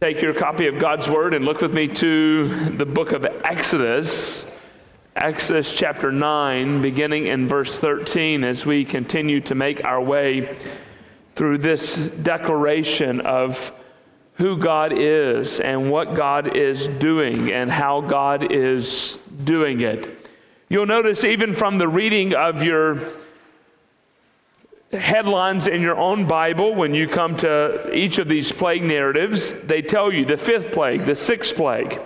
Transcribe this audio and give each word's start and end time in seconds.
take 0.00 0.22
your 0.22 0.32
copy 0.32 0.68
of 0.68 0.78
God's 0.78 1.08
Word 1.08 1.34
and 1.34 1.44
look 1.44 1.60
with 1.60 1.74
me 1.74 1.88
to 1.88 2.46
the 2.76 2.86
book 2.86 3.10
of 3.10 3.26
Exodus, 3.42 4.46
Exodus 5.16 5.74
chapter 5.74 6.12
9, 6.12 6.80
beginning 6.80 7.26
in 7.26 7.48
verse 7.48 7.80
13, 7.80 8.44
as 8.44 8.64
we 8.64 8.84
continue 8.84 9.40
to 9.40 9.56
make 9.56 9.84
our 9.84 10.00
way 10.00 10.56
through 11.34 11.58
this 11.58 11.96
declaration 11.96 13.20
of 13.22 13.72
who 14.34 14.56
God 14.56 14.92
is 14.94 15.58
and 15.58 15.90
what 15.90 16.14
God 16.14 16.56
is 16.56 16.86
doing 16.86 17.50
and 17.50 17.68
how 17.68 18.00
God 18.00 18.52
is 18.52 19.18
doing 19.42 19.80
it. 19.80 20.30
You'll 20.68 20.86
notice, 20.86 21.24
even 21.24 21.56
from 21.56 21.78
the 21.78 21.88
reading 21.88 22.36
of 22.36 22.62
your 22.62 23.00
headlines 24.92 25.66
in 25.66 25.82
your 25.82 25.96
own 25.96 26.26
Bible, 26.26 26.74
when 26.74 26.94
you 26.94 27.08
come 27.08 27.36
to 27.38 27.94
each 27.94 28.18
of 28.18 28.28
these 28.28 28.50
plague 28.52 28.82
narratives, 28.82 29.54
they 29.54 29.82
tell 29.82 30.12
you 30.12 30.24
the 30.24 30.36
fifth 30.36 30.72
plague, 30.72 31.04
the 31.04 31.16
sixth 31.16 31.54
plague. 31.56 32.00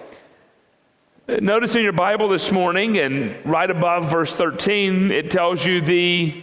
Notice 1.29 1.77
in 1.77 1.83
your 1.85 1.93
Bible 1.93 2.29
this 2.29 2.51
morning, 2.51 2.99
and 2.99 3.37
right 3.47 3.71
above 3.71 4.11
verse 4.11 4.35
13, 4.35 5.13
it 5.13 5.31
tells 5.31 5.65
you 5.65 5.81
the 5.81 6.43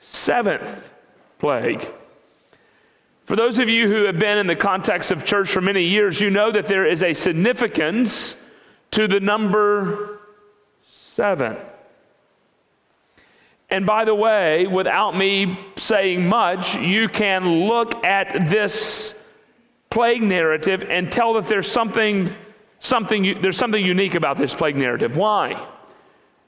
seventh 0.00 0.90
plague. 1.38 1.86
For 3.26 3.36
those 3.36 3.58
of 3.58 3.68
you 3.68 3.88
who 3.88 4.04
have 4.04 4.18
been 4.18 4.38
in 4.38 4.46
the 4.46 4.56
context 4.56 5.10
of 5.10 5.24
church 5.24 5.50
for 5.50 5.60
many 5.60 5.84
years, 5.84 6.20
you 6.20 6.30
know 6.30 6.50
that 6.50 6.66
there 6.66 6.86
is 6.86 7.02
a 7.02 7.12
significance 7.14 8.36
to 8.92 9.06
the 9.06 9.20
number 9.20 10.20
seven. 10.90 11.56
And 13.74 13.84
by 13.84 14.04
the 14.04 14.14
way, 14.14 14.68
without 14.68 15.16
me 15.16 15.58
saying 15.74 16.28
much, 16.28 16.76
you 16.76 17.08
can 17.08 17.66
look 17.66 18.04
at 18.04 18.48
this 18.48 19.16
plague 19.90 20.22
narrative 20.22 20.84
and 20.88 21.10
tell 21.10 21.32
that 21.34 21.48
there's 21.48 21.68
something, 21.68 22.32
something, 22.78 23.42
there's 23.42 23.56
something 23.56 23.84
unique 23.84 24.14
about 24.14 24.36
this 24.36 24.54
plague 24.54 24.76
narrative. 24.76 25.16
Why? 25.16 25.60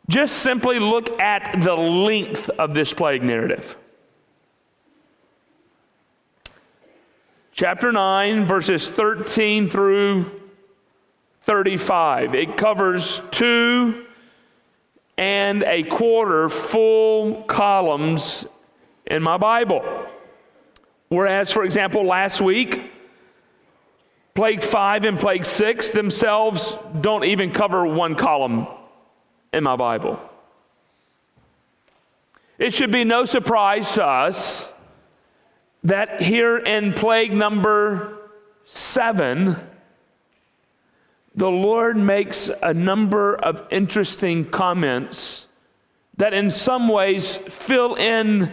Just 0.09 0.37
simply 0.37 0.79
look 0.79 1.19
at 1.19 1.65
the 1.65 1.75
length 1.75 2.49
of 2.49 2.75
this 2.75 2.93
plague 2.93 3.25
narrative. 3.25 3.77
Chapter 7.51 7.91
9, 7.91 8.47
verses 8.47 8.89
13 8.89 9.69
through 9.69 10.31
35. 11.41 12.37
It 12.37 12.57
covers 12.57 13.21
two 13.33 14.06
and 15.19 15.63
a 15.63 15.83
quarter 15.85 16.49
full 16.49 17.43
columns 17.45 18.47
in 19.07 19.23
my 19.23 19.37
Bible. 19.37 19.85
Whereas, 21.09 21.53
for 21.53 21.65
example, 21.65 22.05
last 22.05 22.41
week, 22.41 22.93
plague 24.35 24.63
five 24.63 25.05
and 25.05 25.19
plague 25.19 25.45
six 25.45 25.91
themselves 25.91 26.77
don't 27.01 27.25
even 27.25 27.53
cover 27.53 27.87
one 27.87 28.15
column 28.15 28.67
in 29.53 29.65
my 29.65 29.77
Bible. 29.77 30.21
It 32.59 32.75
should 32.75 32.91
be 32.91 33.05
no 33.05 33.25
surprise 33.25 33.93
to 33.93 34.05
us 34.05 34.73
that 35.85 36.21
here 36.21 36.57
in 36.57 36.93
plague 36.93 37.33
number 37.33 38.19
seven, 38.65 39.57
the 41.37 41.51
Lord 41.51 41.97
makes 41.97 42.51
a 42.63 42.73
number 42.73 43.37
of 43.37 43.63
interesting 43.71 44.45
comments 44.47 45.47
that, 46.17 46.33
in 46.33 46.51
some 46.51 46.89
ways, 46.89 47.37
fill 47.37 47.95
in 47.95 48.51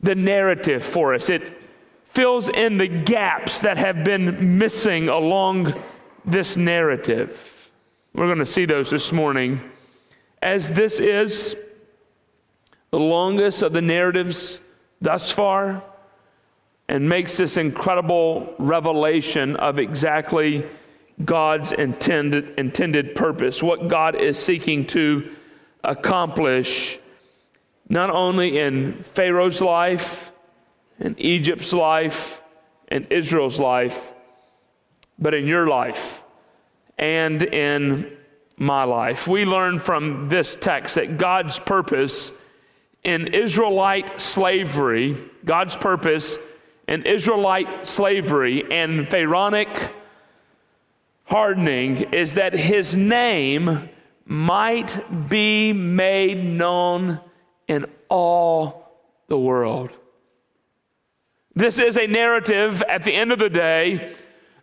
the 0.00 0.14
narrative 0.14 0.82
for 0.82 1.14
us. 1.14 1.28
It 1.28 1.62
fills 2.10 2.48
in 2.48 2.78
the 2.78 2.88
gaps 2.88 3.60
that 3.60 3.76
have 3.76 4.02
been 4.02 4.56
missing 4.56 5.10
along 5.10 5.74
this 6.24 6.56
narrative. 6.56 7.70
We're 8.14 8.26
going 8.26 8.38
to 8.38 8.46
see 8.46 8.64
those 8.64 8.90
this 8.90 9.12
morning. 9.12 9.60
As 10.40 10.70
this 10.70 10.98
is 10.98 11.54
the 12.90 12.98
longest 12.98 13.60
of 13.60 13.74
the 13.74 13.82
narratives 13.82 14.60
thus 15.02 15.30
far, 15.30 15.82
and 16.88 17.08
makes 17.08 17.36
this 17.36 17.56
incredible 17.56 18.54
revelation 18.58 19.56
of 19.56 19.78
exactly 19.78 20.64
God's 21.24 21.72
intended, 21.72 22.58
intended 22.58 23.14
purpose, 23.14 23.62
what 23.62 23.88
God 23.88 24.14
is 24.14 24.38
seeking 24.38 24.86
to 24.88 25.34
accomplish, 25.82 26.98
not 27.88 28.10
only 28.10 28.58
in 28.58 29.02
Pharaoh's 29.02 29.60
life, 29.60 30.30
in 30.98 31.18
Egypt's 31.18 31.72
life, 31.72 32.40
in 32.88 33.06
Israel's 33.10 33.58
life, 33.58 34.12
but 35.18 35.34
in 35.34 35.46
your 35.46 35.66
life 35.66 36.22
and 36.98 37.42
in 37.42 38.16
my 38.56 38.84
life. 38.84 39.26
We 39.26 39.44
learn 39.44 39.78
from 39.78 40.28
this 40.28 40.54
text 40.54 40.94
that 40.94 41.18
God's 41.18 41.58
purpose 41.58 42.32
in 43.04 43.28
Israelite 43.28 44.20
slavery, 44.20 45.16
God's 45.44 45.76
purpose 45.76 46.38
in 46.88 47.04
Israelite 47.04 47.86
slavery 47.86 48.64
and 48.70 49.08
Pharaonic 49.08 49.68
hardening 51.26 52.12
is 52.12 52.34
that 52.34 52.54
his 52.54 52.96
name 52.96 53.88
might 54.24 55.28
be 55.28 55.72
made 55.72 56.44
known 56.44 57.20
in 57.68 57.86
all 58.08 59.00
the 59.28 59.38
world. 59.38 59.90
This 61.54 61.78
is 61.78 61.96
a 61.96 62.06
narrative 62.06 62.82
at 62.88 63.04
the 63.04 63.12
end 63.12 63.32
of 63.32 63.38
the 63.38 63.50
day 63.50 64.14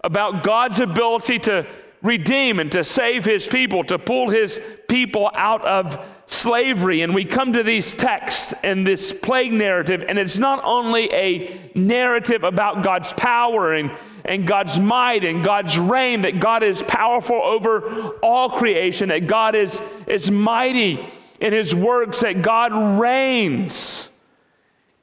about 0.04 0.44
God's 0.44 0.80
ability 0.80 1.40
to 1.40 1.66
redeem 2.02 2.60
and 2.60 2.72
to 2.74 2.84
save 2.84 3.26
his 3.26 3.48
people, 3.48 3.84
to 3.86 3.98
pull 3.98 4.30
his 4.30 4.60
people 4.88 5.32
out 5.34 5.66
of 5.66 5.98
slavery. 6.28 7.02
And 7.02 7.16
we 7.16 7.26
come 7.26 7.54
to 7.54 7.64
these 7.64 7.94
texts 7.94 8.54
and 8.64 8.86
this 8.86 9.12
plague 9.12 9.54
narrative, 9.54 10.04
and 10.08 10.20
it's 10.20 10.38
not 10.38 10.62
only 10.64 11.12
a 11.14 11.72
narrative 11.74 12.44
about 12.44 12.84
God's 12.84 13.12
power 13.14 13.74
and 13.74 13.90
and 14.26 14.48
God's 14.48 14.80
might 14.80 15.24
and 15.24 15.44
God's 15.44 15.78
reign, 15.78 16.22
that 16.22 16.40
God 16.40 16.64
is 16.64 16.82
powerful 16.84 17.42
over 17.42 18.10
all 18.22 18.50
creation, 18.50 19.10
that 19.10 19.28
God 19.28 19.56
is, 19.56 19.82
is 20.08 20.32
mighty 20.32 21.06
in 21.40 21.54
his 21.54 21.76
works, 21.76 22.22
that 22.22 22.42
God 22.42 23.00
reigns 23.00 24.08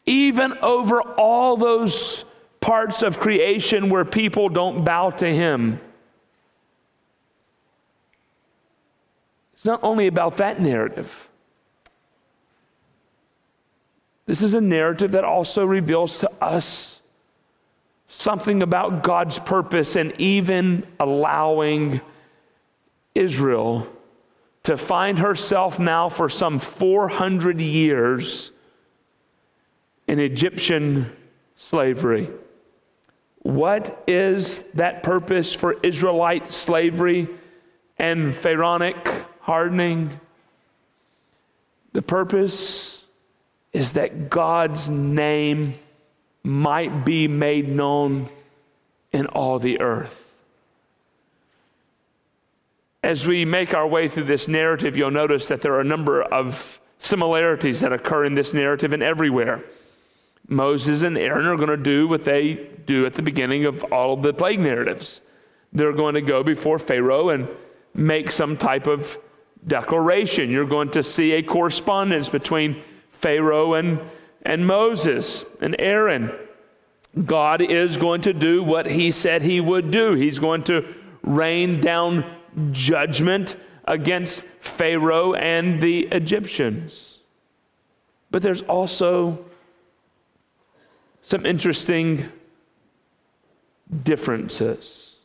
even 0.07 0.55
over 0.63 1.03
all 1.03 1.57
those 1.57 2.25
parts 2.61 3.03
of 3.03 3.21
creation 3.21 3.91
where 3.91 4.05
people 4.05 4.49
don't 4.49 4.85
bow 4.85 5.11
to 5.11 5.27
him. 5.27 5.81
It's 9.53 9.65
not 9.67 9.81
only 9.83 10.07
about 10.07 10.39
that 10.39 10.61
narrative. 10.61 11.29
This 14.27 14.43
is 14.43 14.55
a 14.55 14.61
narrative 14.61 15.13
that 15.13 15.25
also 15.25 15.65
reveals 15.65 16.19
to 16.21 16.31
us 16.41 17.00
something 18.11 18.61
about 18.61 19.05
God's 19.05 19.39
purpose 19.39 19.95
and 19.95 20.13
even 20.19 20.85
allowing 20.99 22.01
Israel 23.15 23.87
to 24.65 24.77
find 24.77 25.19
herself 25.19 25.79
now 25.79 26.09
for 26.09 26.29
some 26.29 26.59
400 26.59 27.61
years 27.61 28.51
in 30.09 30.19
Egyptian 30.19 31.11
slavery. 31.57 32.29
What 33.43 34.03
is 34.09 34.65
that 34.75 35.03
purpose 35.03 35.55
for 35.55 35.75
Israelite 35.85 36.53
slavery 36.53 37.29
and 37.97 38.35
Pharaonic 38.35 39.09
hardening? 39.41 40.21
The 41.93 42.03
purpose 42.03 43.03
is 43.73 43.93
that 43.93 44.29
God's 44.29 44.89
name 44.89 45.75
might 46.43 47.05
be 47.05 47.29
made 47.29 47.69
known 47.69 48.29
in 49.13 49.27
all 49.27 49.59
the 49.59 49.81
earth. 49.81 50.27
As 53.03 53.27
we 53.27 53.45
make 53.45 53.75
our 53.75 53.87
way 53.87 54.09
through 54.09 54.25
this 54.25 54.47
narrative, 54.47 54.97
you'll 54.97 55.11
notice 55.11 55.49
that 55.49 55.63
there 55.63 55.75
are 55.75 55.81
a 55.81 55.85
number 55.85 56.23
of 56.23 56.81
similarities 56.99 57.81
that 57.81 57.93
occur 57.93 58.25
in 58.25 58.35
this 58.35 58.53
narrative 58.53 58.93
and 58.93 59.03
everywhere. 59.03 59.65
Moses 60.49 61.03
and 61.03 61.17
Aaron 61.17 61.47
are 61.47 61.57
going 61.57 61.71
to 61.71 61.77
do 61.77 62.09
what 62.09 62.25
they 62.25 62.69
do 62.87 63.07
at 63.07 63.15
the 63.15 63.23
beginning 63.23 63.65
of 63.65 63.83
all 63.85 64.15
of 64.15 64.23
the 64.23 64.33
plague 64.33 64.61
narratives. 64.61 65.21
They're 65.73 65.93
going 65.93 66.15
to 66.15 66.21
go 66.21 66.43
before 66.43 66.79
Pharaoh 66.79 67.31
and 67.31 67.49
make 67.95 68.31
some 68.31 68.57
type 68.57 68.87
of 68.87 69.17
declaration. 69.67 70.51
You're 70.51 70.67
going 70.67 70.91
to 70.91 71.03
see 71.03 71.33
a 71.33 71.43
correspondence 71.43 72.29
between 72.29 72.83
Pharaoh 73.13 73.75
and 73.75 74.01
and 74.43 74.67
Moses 74.67 75.45
and 75.61 75.77
Aaron. 75.79 76.33
God 77.25 77.61
is 77.61 77.97
going 77.97 78.21
to 78.23 78.33
do 78.33 78.63
what 78.63 78.87
he 78.87 79.11
said 79.11 79.43
he 79.43 79.61
would 79.61 79.91
do. 79.91 80.15
He's 80.15 80.39
going 80.39 80.63
to 80.65 80.95
rain 81.23 81.81
down 81.81 82.25
judgment 82.71 83.57
against 83.85 84.45
Pharaoh 84.61 85.35
and 85.35 85.81
the 85.81 86.07
Egyptians. 86.07 87.19
But 88.31 88.43
there's 88.43 88.63
also 88.63 89.45
some 91.23 91.45
interesting 91.45 92.31
differences. 94.05 95.17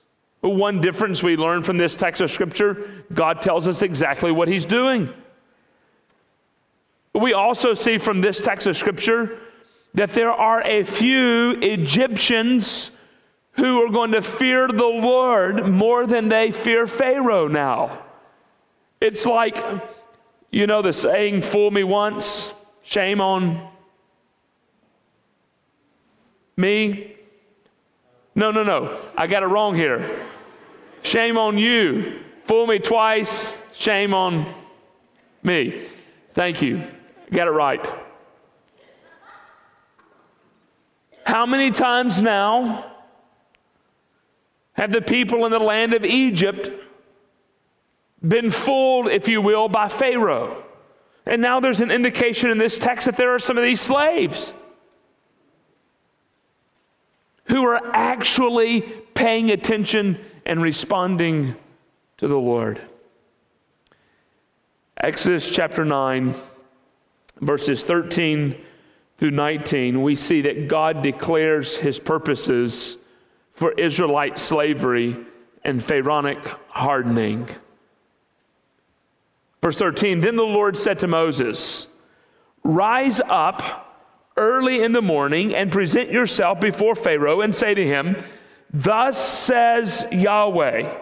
One 0.41 0.81
difference 0.81 1.23
we 1.23 1.37
learn 1.37 1.63
from 1.63 1.77
this 1.77 1.95
text 1.95 2.21
of 2.21 2.29
Scripture 2.29 3.03
God 3.13 3.41
tells 3.41 3.67
us 3.67 3.81
exactly 3.81 4.31
what 4.31 4.47
He's 4.47 4.65
doing. 4.65 5.11
We 7.15 7.31
also 7.31 7.73
see 7.73 7.97
from 7.97 8.19
this 8.19 8.41
text 8.41 8.67
of 8.67 8.75
Scripture 8.75 9.39
that 9.93 10.09
there 10.11 10.31
are 10.31 10.61
a 10.61 10.83
few 10.83 11.51
Egyptians 11.61 12.89
who 13.53 13.81
are 13.81 13.89
going 13.89 14.11
to 14.11 14.21
fear 14.21 14.67
the 14.67 14.83
Lord 14.83 15.69
more 15.69 16.05
than 16.05 16.27
they 16.27 16.51
fear 16.51 16.87
Pharaoh 16.87 17.47
now. 17.47 18.03
It's 18.99 19.25
like, 19.25 19.63
you 20.51 20.67
know, 20.67 20.81
the 20.81 20.91
saying, 20.91 21.43
fool 21.43 21.71
me 21.71 21.85
once, 21.85 22.51
shame 22.81 23.21
on 23.21 23.65
me. 26.57 27.15
No, 28.35 28.51
no, 28.51 28.63
no. 28.63 28.99
I 29.17 29.27
got 29.27 29.43
it 29.43 29.47
wrong 29.47 29.73
here. 29.73 30.27
Shame 31.01 31.37
on 31.37 31.57
you. 31.57 32.19
Fool 32.43 32.67
me 32.67 32.79
twice, 32.79 33.57
shame 33.71 34.13
on 34.13 34.45
me. 35.43 35.85
Thank 36.33 36.61
you. 36.61 36.83
Got 37.31 37.47
it 37.47 37.51
right. 37.51 37.89
How 41.25 41.45
many 41.45 41.71
times 41.71 42.21
now 42.21 42.91
have 44.73 44.91
the 44.91 45.01
people 45.01 45.45
in 45.45 45.51
the 45.51 45.59
land 45.59 45.93
of 45.93 46.05
Egypt 46.05 46.69
been 48.25 48.51
fooled, 48.51 49.07
if 49.07 49.27
you 49.27 49.41
will, 49.41 49.67
by 49.67 49.87
Pharaoh? 49.87 50.63
And 51.25 51.41
now 51.41 51.59
there's 51.59 51.81
an 51.81 51.89
indication 51.89 52.51
in 52.51 52.59
this 52.59 52.77
text 52.77 53.05
that 53.05 53.17
there 53.17 53.33
are 53.33 53.39
some 53.39 53.57
of 53.57 53.63
these 53.63 53.81
slaves 53.81 54.53
who 57.45 57.65
are 57.65 57.81
actually 57.93 58.81
paying 59.13 59.49
attention 59.49 60.19
and 60.45 60.61
responding 60.61 61.55
to 62.17 62.27
the 62.27 62.37
Lord. 62.37 62.85
Exodus 64.97 65.49
chapter 65.49 65.83
9, 65.83 66.35
verses 67.41 67.83
13 67.83 68.55
through 69.17 69.31
19, 69.31 70.01
we 70.01 70.15
see 70.15 70.41
that 70.41 70.67
God 70.67 71.01
declares 71.01 71.77
his 71.77 71.99
purposes 71.99 72.97
for 73.53 73.71
Israelite 73.73 74.37
slavery 74.37 75.17
and 75.63 75.83
Pharaonic 75.83 76.37
hardening. 76.67 77.47
Verse 79.61 79.77
13 79.77 80.19
Then 80.19 80.35
the 80.35 80.43
Lord 80.43 80.77
said 80.77 80.99
to 80.99 81.07
Moses, 81.07 81.87
Rise 82.63 83.21
up 83.21 83.85
early 84.37 84.83
in 84.83 84.91
the 84.91 85.01
morning 85.01 85.55
and 85.55 85.71
present 85.71 86.11
yourself 86.11 86.59
before 86.59 86.95
Pharaoh 86.95 87.41
and 87.41 87.55
say 87.55 87.73
to 87.73 87.85
him, 87.85 88.17
Thus 88.73 89.17
says 89.17 90.05
Yahweh, 90.11 90.93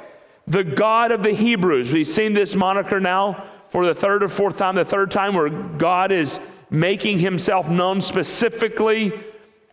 the 0.45 0.63
God 0.63 1.11
of 1.11 1.23
the 1.23 1.33
Hebrews. 1.33 1.91
We've 1.91 2.07
seen 2.07 2.33
this 2.33 2.53
moniker 2.53 2.99
now 2.99 3.49
for 3.73 3.87
the 3.87 3.95
third 3.95 4.21
or 4.21 4.27
fourth 4.27 4.55
time, 4.55 4.75
the 4.75 4.85
third 4.85 5.09
time 5.09 5.33
where 5.33 5.49
God 5.49 6.11
is 6.11 6.39
making 6.69 7.17
himself 7.17 7.67
known 7.67 8.01
specifically 8.01 9.11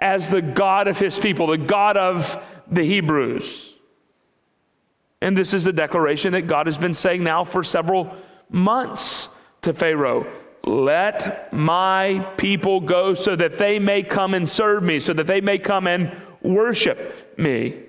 as 0.00 0.31
the 0.31 0.41
God 0.41 0.88
of 0.88 0.99
his 0.99 1.19
people, 1.19 1.49
the 1.49 1.58
God 1.58 1.99
of 1.99 2.43
the 2.67 2.82
Hebrews. 2.82 3.75
And 5.20 5.37
this 5.37 5.52
is 5.52 5.67
a 5.67 5.73
declaration 5.75 6.32
that 6.32 6.47
God 6.47 6.64
has 6.64 6.79
been 6.79 6.94
saying 6.94 7.23
now 7.23 7.44
for 7.44 7.62
several 7.62 8.17
months 8.49 9.29
to 9.61 9.75
Pharaoh. 9.75 10.26
Let 10.64 11.52
my 11.52 12.26
people 12.38 12.81
go 12.81 13.12
so 13.12 13.37
that 13.37 13.58
they 13.58 13.79
may 13.79 14.02
come 14.02 14.32
and 14.32 14.49
serve 14.49 14.82
me, 14.82 14.99
so 14.99 15.12
that 15.12 15.26
they 15.26 15.43
may 15.43 15.58
come 15.58 15.87
and 15.87 16.11
worship 16.41 17.38
me. 17.38 17.82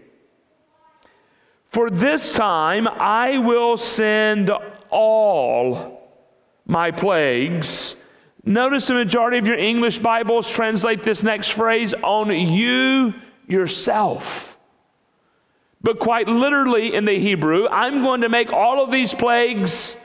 For 1.70 1.90
this 1.90 2.34
time 2.34 2.86
I 2.86 3.38
will 3.38 3.78
send 3.78 4.52
all 4.90 6.01
my 6.72 6.90
plagues 6.90 7.96
Notice 8.44 8.88
the 8.88 8.96
majority 8.96 9.38
of 9.38 9.46
your 9.46 9.58
English 9.58 10.00
Bibles 10.00 10.50
translate 10.50 11.04
this 11.04 11.22
next 11.22 11.50
phrase 11.50 11.94
on 11.94 12.32
you 12.32 13.14
yourself. 13.48 14.58
But 15.84 16.00
quite 16.00 16.28
literally 16.28 16.94
in 16.94 17.06
the 17.06 17.20
Hebrew, 17.20 17.68
I'm 17.68 18.02
going 18.02 18.22
to 18.22 18.30
make 18.30 18.52
all 18.52 18.84
of 18.84 18.92
these 18.92 19.14
plagues 19.14 19.96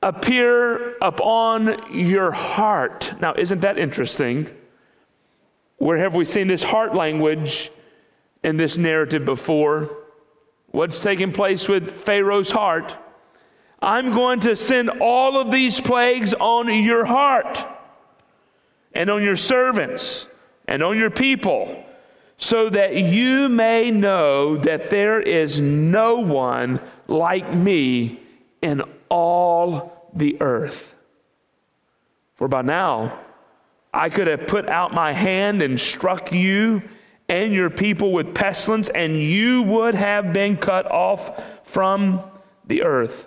appear 0.00 0.96
upon 0.98 1.92
your 1.92 2.30
heart. 2.30 3.14
Now, 3.20 3.34
isn't 3.36 3.60
that 3.60 3.78
interesting? 3.78 4.48
Where 5.78 5.98
have 5.98 6.14
we 6.14 6.24
seen 6.24 6.46
this 6.46 6.62
heart 6.62 6.94
language 6.94 7.72
in 8.44 8.56
this 8.56 8.76
narrative 8.76 9.24
before? 9.24 9.96
What's 10.68 11.00
taking 11.00 11.32
place 11.32 11.68
with 11.68 11.90
Pharaoh's 11.90 12.50
heart? 12.50 12.94
I'm 13.82 14.12
going 14.12 14.40
to 14.40 14.54
send 14.54 14.88
all 15.00 15.36
of 15.36 15.50
these 15.50 15.80
plagues 15.80 16.32
on 16.34 16.72
your 16.72 17.04
heart 17.04 17.66
and 18.94 19.10
on 19.10 19.22
your 19.24 19.36
servants 19.36 20.26
and 20.68 20.82
on 20.82 20.96
your 20.96 21.10
people, 21.10 21.84
so 22.38 22.70
that 22.70 22.94
you 22.94 23.48
may 23.48 23.90
know 23.90 24.56
that 24.56 24.90
there 24.90 25.20
is 25.20 25.60
no 25.60 26.16
one 26.16 26.80
like 27.08 27.52
me 27.52 28.20
in 28.62 28.82
all 29.08 30.10
the 30.14 30.40
earth. 30.40 30.94
For 32.34 32.46
by 32.48 32.62
now, 32.62 33.18
I 33.92 34.08
could 34.08 34.28
have 34.28 34.46
put 34.46 34.68
out 34.68 34.94
my 34.94 35.12
hand 35.12 35.60
and 35.62 35.78
struck 35.78 36.32
you 36.32 36.82
and 37.28 37.52
your 37.52 37.70
people 37.70 38.12
with 38.12 38.34
pestilence, 38.34 38.88
and 38.88 39.20
you 39.20 39.62
would 39.62 39.94
have 39.94 40.32
been 40.32 40.56
cut 40.56 40.90
off 40.90 41.42
from 41.64 42.22
the 42.66 42.82
earth. 42.82 43.26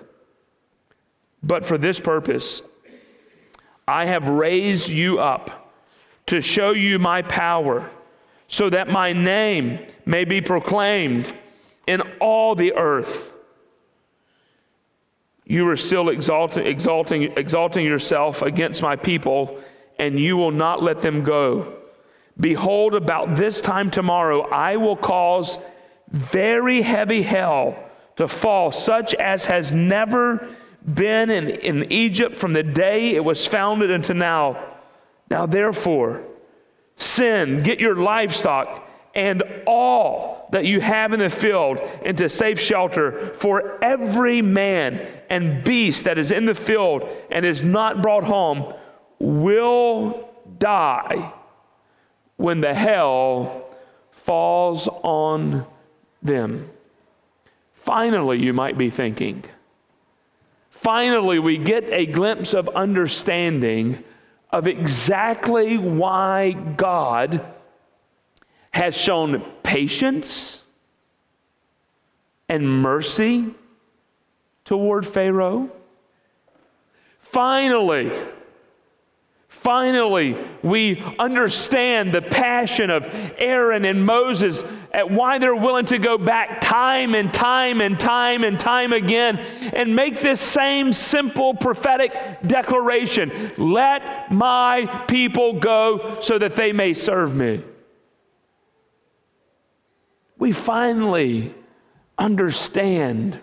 But 1.45 1.63
for 1.63 1.77
this 1.77 1.99
purpose, 1.99 2.63
I 3.87 4.05
have 4.05 4.27
raised 4.27 4.89
you 4.89 5.19
up 5.19 5.71
to 6.25 6.41
show 6.41 6.71
you 6.71 6.97
my 6.97 7.21
power, 7.21 7.87
so 8.47 8.69
that 8.71 8.89
my 8.89 9.13
name 9.13 9.79
may 10.05 10.25
be 10.25 10.41
proclaimed 10.41 11.31
in 11.85 12.01
all 12.19 12.55
the 12.55 12.73
earth. 12.73 13.31
You 15.45 15.69
are 15.69 15.77
still 15.77 16.09
exalting, 16.09 16.65
exalting, 16.65 17.33
exalting 17.37 17.85
yourself 17.85 18.41
against 18.41 18.81
my 18.81 18.95
people, 18.95 19.59
and 19.99 20.19
you 20.19 20.35
will 20.35 20.51
not 20.51 20.81
let 20.81 21.01
them 21.01 21.23
go. 21.23 21.75
Behold, 22.39 22.95
about 22.95 23.35
this 23.35 23.61
time 23.61 23.91
tomorrow, 23.91 24.41
I 24.49 24.77
will 24.77 24.97
cause 24.97 25.59
very 26.09 26.81
heavy 26.81 27.21
hell 27.21 27.77
to 28.15 28.27
fall, 28.27 28.71
such 28.71 29.13
as 29.13 29.45
has 29.45 29.73
never 29.73 30.55
been 30.85 31.29
in, 31.29 31.49
in 31.49 31.91
Egypt 31.91 32.37
from 32.37 32.53
the 32.53 32.63
day 32.63 33.15
it 33.15 33.23
was 33.23 33.45
founded 33.45 33.91
until 33.91 34.15
now. 34.15 34.73
Now, 35.29 35.45
therefore, 35.45 36.23
send, 36.95 37.63
get 37.63 37.79
your 37.79 37.95
livestock 37.95 38.87
and 39.15 39.43
all 39.65 40.47
that 40.51 40.65
you 40.65 40.81
have 40.81 41.13
in 41.13 41.19
the 41.19 41.29
field 41.29 41.79
into 42.03 42.29
safe 42.29 42.59
shelter 42.59 43.33
for 43.33 43.83
every 43.83 44.41
man 44.41 45.07
and 45.29 45.63
beast 45.63 46.05
that 46.05 46.17
is 46.17 46.31
in 46.31 46.45
the 46.45 46.53
field 46.53 47.09
and 47.31 47.45
is 47.45 47.63
not 47.63 48.01
brought 48.01 48.25
home 48.25 48.73
will 49.19 50.29
die 50.59 51.33
when 52.37 52.61
the 52.61 52.73
hell 52.73 53.65
falls 54.11 54.87
on 55.03 55.65
them. 56.21 56.69
Finally, 57.73 58.39
you 58.43 58.51
might 58.51 58.77
be 58.77 58.89
thinking, 58.89 59.45
finally 60.85 61.39
we 61.39 61.57
get 61.57 61.89
a 61.89 62.05
glimpse 62.05 62.53
of 62.53 62.69
understanding 62.69 64.03
of 64.51 64.67
exactly 64.67 65.79
why 65.79 66.51
God 66.51 67.43
has 68.69 68.95
shown 68.95 69.41
patience 69.63 70.61
and 72.47 72.69
mercy 72.69 73.47
toward 74.63 75.07
Pharaoh. 75.07 75.71
Finally, 77.17 78.11
Finally, 79.65 80.37
we 80.61 81.03
understand 81.17 82.13
the 82.13 82.21
passion 82.21 82.91
of 82.91 83.09
Aaron 83.39 83.83
and 83.83 84.05
Moses 84.05 84.63
at 84.91 85.09
why 85.09 85.39
they're 85.39 85.55
willing 85.55 85.87
to 85.87 85.97
go 85.97 86.19
back 86.19 86.61
time 86.61 87.15
and 87.15 87.33
time 87.33 87.81
and 87.81 87.99
time 87.99 88.43
and 88.43 88.59
time 88.59 88.93
again 88.93 89.37
and 89.73 89.95
make 89.95 90.19
this 90.19 90.39
same 90.39 90.93
simple 90.93 91.55
prophetic 91.55 92.15
declaration 92.45 93.53
Let 93.57 94.31
my 94.31 94.85
people 95.07 95.59
go 95.59 96.19
so 96.21 96.37
that 96.37 96.55
they 96.55 96.71
may 96.71 96.93
serve 96.93 97.33
me. 97.33 97.63
We 100.37 100.51
finally 100.51 101.55
understand 102.19 103.39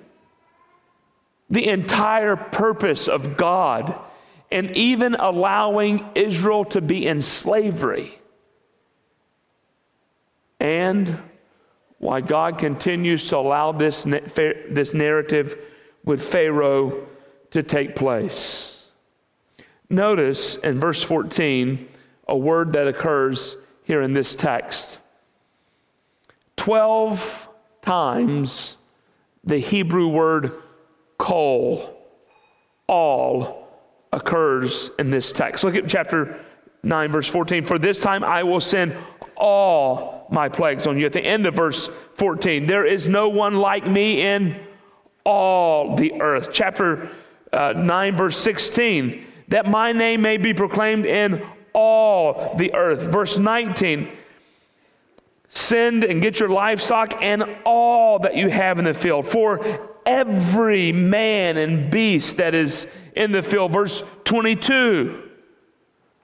the 1.51 1.67
entire 1.67 2.37
purpose 2.37 3.09
of 3.09 3.37
God 3.37 3.99
and 4.53 4.77
even 4.77 5.15
allowing 5.15 6.09
Israel 6.15 6.65
to 6.67 6.81
be 6.81 7.07
in 7.07 7.23
slavery. 7.23 8.19
And 10.61 11.19
why 11.99 12.21
God 12.21 12.59
continues 12.59 13.27
to 13.29 13.39
allow 13.39 13.73
this, 13.73 14.05
this 14.05 14.93
narrative 14.93 15.57
with 16.05 16.23
Pharaoh 16.23 17.07
to 17.51 17.63
take 17.63 17.97
place. 17.97 18.83
Notice 19.89 20.57
in 20.57 20.79
verse 20.79 21.03
14 21.03 21.89
a 22.29 22.37
word 22.37 22.73
that 22.73 22.89
occurs 22.89 23.57
here 23.85 24.03
in 24.03 24.13
this 24.13 24.35
text. 24.35 24.99
Twelve 26.57 27.49
times 27.83 28.77
the 29.45 29.59
Hebrew 29.59 30.09
word 30.09 30.53
kol, 31.19 31.99
all, 32.87 33.62
occurs 34.13 34.91
in 34.99 35.11
this 35.11 35.33
text. 35.33 35.65
Look 35.65 35.75
at 35.75 35.89
chapter 35.89 36.45
9, 36.83 37.13
verse 37.13 37.29
14. 37.29 37.65
For 37.65 37.79
this 37.79 37.99
time 37.99 38.25
I 38.25 38.43
will 38.43 38.61
send 38.61 38.97
all 39.37 40.27
my 40.31 40.49
plagues 40.49 40.87
on 40.87 40.99
you. 40.99 41.07
At 41.07 41.13
the 41.13 41.25
end 41.25 41.47
of 41.47 41.55
verse 41.55 41.89
14, 42.13 42.67
there 42.67 42.87
is 42.87 43.09
no 43.09 43.29
one 43.29 43.57
like 43.57 43.87
me 43.87 44.23
in 44.23 44.61
all 45.25 45.97
the 45.97 46.21
earth. 46.21 46.51
Chapter 46.53 47.11
uh, 47.53 47.73
9, 47.77 48.17
verse 48.17 48.37
16, 48.39 49.27
that 49.49 49.67
my 49.67 49.93
name 49.93 50.23
may 50.23 50.37
be 50.37 50.55
proclaimed 50.55 51.07
in 51.07 51.45
all 51.73 52.55
the 52.57 52.75
earth. 52.75 53.03
Verse 53.03 53.39
19, 53.39 54.11
send 55.49 56.05
and 56.05 56.23
get 56.23 56.41
your 56.41 56.49
livestock 56.49 57.15
and 57.23 57.45
all 57.65 58.19
that 58.19 58.37
you 58.37 58.49
have 58.49 58.79
in 58.79 58.85
the 58.85 58.95
field. 58.95 59.27
For 59.27 59.92
every 60.07 60.93
man 60.93 61.57
and 61.57 61.91
beast 61.91 62.37
that 62.39 62.55
is 62.55 62.87
in 63.15 63.33
the 63.33 63.43
field. 63.43 63.73
Verse 63.73 64.03
22, 64.25 65.31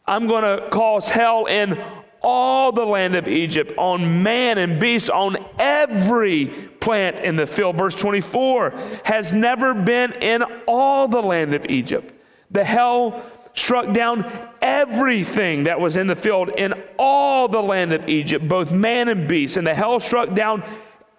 I'm 0.06 0.26
going 0.26 0.44
to 0.44 0.68
cause 0.70 1.08
hell 1.08 1.46
in 1.46 1.82
all 2.20 2.72
the 2.72 2.84
land 2.84 3.14
of 3.14 3.28
Egypt, 3.28 3.72
on 3.78 4.22
man 4.22 4.58
and 4.58 4.80
beast, 4.80 5.08
on 5.08 5.36
every 5.58 6.46
plant 6.80 7.20
in 7.20 7.36
the 7.36 7.46
field. 7.46 7.76
Verse 7.76 7.94
24 7.94 8.70
has 9.04 9.32
never 9.32 9.74
been 9.74 10.12
in 10.14 10.42
all 10.66 11.06
the 11.06 11.22
land 11.22 11.54
of 11.54 11.66
Egypt. 11.66 12.12
The 12.50 12.64
hell 12.64 13.22
struck 13.54 13.92
down 13.92 14.30
everything 14.62 15.64
that 15.64 15.80
was 15.80 15.96
in 15.96 16.06
the 16.06 16.16
field 16.16 16.48
in 16.50 16.74
all 16.98 17.48
the 17.48 17.62
land 17.62 17.92
of 17.92 18.08
Egypt, 18.08 18.46
both 18.46 18.70
man 18.70 19.08
and 19.08 19.28
beast. 19.28 19.56
And 19.56 19.66
the 19.66 19.74
hell 19.74 20.00
struck 20.00 20.34
down 20.34 20.62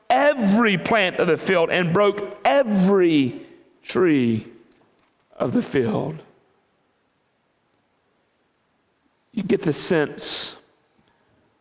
every 0.10 0.78
plant 0.78 1.18
of 1.18 1.28
the 1.28 1.38
field 1.38 1.70
and 1.70 1.94
broke 1.94 2.40
every 2.44 3.46
tree 3.84 4.48
of 5.36 5.52
the 5.52 5.62
field. 5.62 6.22
You 9.32 9.44
get 9.44 9.62
the 9.62 9.74
sense 9.74 10.56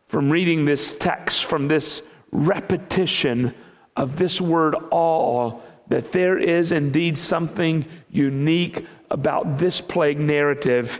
from 0.07 0.29
reading 0.29 0.65
this 0.65 0.95
text, 0.95 1.45
from 1.45 1.67
this 1.67 2.01
repetition 2.31 3.53
of 3.95 4.17
this 4.17 4.41
word 4.41 4.75
all, 4.91 5.63
that 5.87 6.11
there 6.11 6.37
is 6.37 6.71
indeed 6.71 7.17
something 7.17 7.85
unique 8.09 8.85
about 9.09 9.57
this 9.57 9.81
plague 9.81 10.19
narrative. 10.19 10.99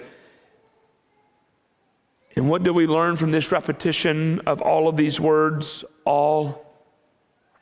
And 2.35 2.49
what 2.49 2.63
do 2.63 2.73
we 2.73 2.87
learn 2.87 3.15
from 3.15 3.31
this 3.31 3.51
repetition 3.51 4.41
of 4.41 4.61
all 4.61 4.87
of 4.87 4.95
these 4.95 5.19
words? 5.19 5.83
All. 6.05 6.68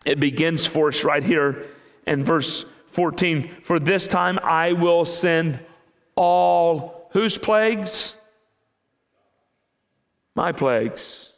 It 0.08 0.20
begins 0.22 0.66
for 0.66 0.88
us 0.88 1.04
right 1.04 1.24
here 1.24 1.66
in 2.06 2.24
verse 2.24 2.64
14. 2.92 3.58
For 3.62 3.78
this 3.78 4.08
time 4.08 4.40
I 4.42 4.72
will 4.72 5.04
send 5.04 5.60
all 6.16 7.10
whose 7.12 7.38
plagues? 7.38 8.16
My 10.34 10.54
plagues 10.54 11.34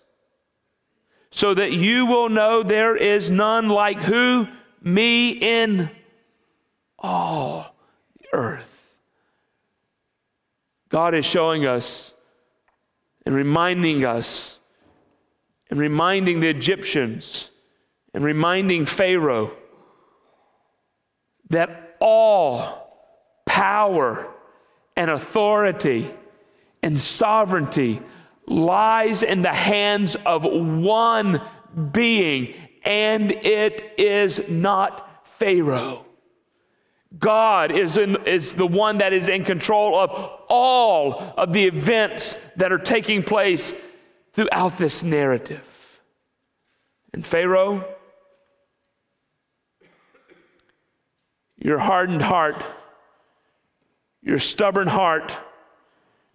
so 1.31 1.53
that 1.53 1.71
you 1.71 2.05
will 2.05 2.29
know 2.29 2.61
there 2.61 2.95
is 2.95 3.31
none 3.31 3.69
like 3.69 4.01
who? 4.01 4.47
Me 4.83 5.31
in 5.31 5.89
all 6.99 7.75
the 8.19 8.37
earth. 8.37 8.87
God 10.89 11.15
is 11.15 11.25
showing 11.25 11.65
us 11.65 12.13
and 13.25 13.33
reminding 13.33 14.05
us 14.05 14.59
and 15.69 15.79
reminding 15.79 16.39
the 16.39 16.49
Egyptians 16.49 17.49
and 18.13 18.23
reminding 18.23 18.85
Pharaoh 18.85 19.51
that 21.49 21.97
all 21.99 22.89
power 23.45 24.27
and 24.95 25.09
authority 25.09 26.09
and 26.81 26.99
sovereignty 26.99 28.01
lies 28.45 29.23
in 29.23 29.41
the 29.41 29.53
hands 29.53 30.15
of 30.25 30.43
one 30.43 31.41
being, 31.91 32.53
and 32.83 33.31
it 33.31 33.93
is 33.97 34.41
not 34.49 35.27
Pharaoh. 35.39 36.05
God 37.17 37.71
is, 37.71 37.97
in, 37.97 38.17
is 38.27 38.53
the 38.53 38.67
one 38.67 38.99
that 38.99 39.13
is 39.13 39.29
in 39.29 39.43
control 39.43 39.99
of 39.99 40.11
all 40.47 41.33
of 41.37 41.53
the 41.53 41.65
events 41.65 42.37
that 42.57 42.71
are 42.71 42.77
taking 42.77 43.23
place 43.23 43.73
throughout 44.33 44.77
this 44.77 45.03
narrative. 45.03 46.01
And 47.13 47.25
Pharaoh, 47.25 47.83
your 51.61 51.77
hardened 51.77 52.21
heart, 52.21 52.55
your 54.21 54.39
stubborn 54.39 54.87
heart, 54.87 55.37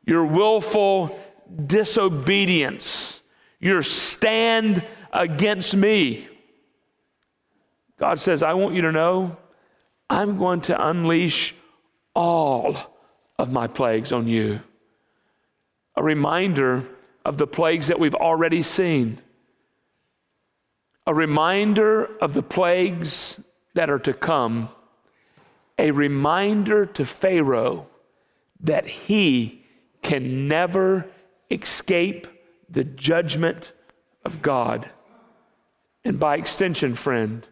your 0.05 0.25
willful 0.25 1.19
disobedience, 1.67 3.21
your 3.59 3.83
stand 3.83 4.85
against 5.13 5.75
me. 5.75 6.29
God 7.99 8.21
says, 8.21 8.43
I 8.43 8.55
want 8.55 8.75
you 8.75 8.83
to 8.83 8.93
know 8.93 9.37
I'm 10.11 10.37
going 10.39 10.61
to 10.63 10.89
unleash 10.89 11.55
all 12.15 12.77
of 13.39 13.51
my 13.51 13.67
plagues 13.67 14.13
on 14.13 14.29
you. 14.29 14.61
A 15.97 16.03
reminder 16.03 16.85
of 17.25 17.39
the 17.39 17.47
plagues 17.47 17.89
that 17.89 17.99
we've 17.99 18.15
already 18.15 18.63
seen. 18.63 19.21
A 21.07 21.15
reminder 21.15 22.05
of 22.19 22.35
the 22.35 22.43
plagues 22.43 23.41
that 23.75 23.91
are 23.91 23.99
to 24.01 24.13
come. 24.13 24.69
A 25.79 25.91
reminder 25.91 26.87
to 26.87 27.05
Pharaoh 27.05 27.87
that 28.61 28.87
he 28.87 29.65
can 30.03 30.49
never 30.49 31.07
escape 31.51 32.27
the 32.69 32.85
judgment 32.85 33.73
of 34.25 34.43
God. 34.43 34.89
And 36.05 36.19
by 36.21 36.37
extension, 36.37 36.95
friend, 36.95 37.47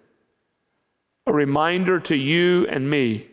a 1.27 1.33
reminder 1.33 2.01
to 2.01 2.17
you 2.17 2.67
and 2.69 2.91
me 2.91 3.29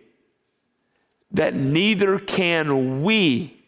that 1.32 1.54
neither 1.56 2.20
can 2.20 3.04
we 3.04 3.66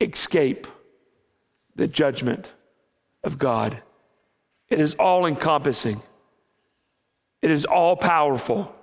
escape 0.00 0.66
the 1.76 1.88
judgment 1.88 2.52
of 3.22 3.38
God. 3.38 3.82
It 4.68 4.80
is 4.80 4.94
all 4.94 5.26
encompassing, 5.26 6.00
it 7.42 7.50
is 7.50 7.64
all 7.64 7.96
powerful, 7.96 8.74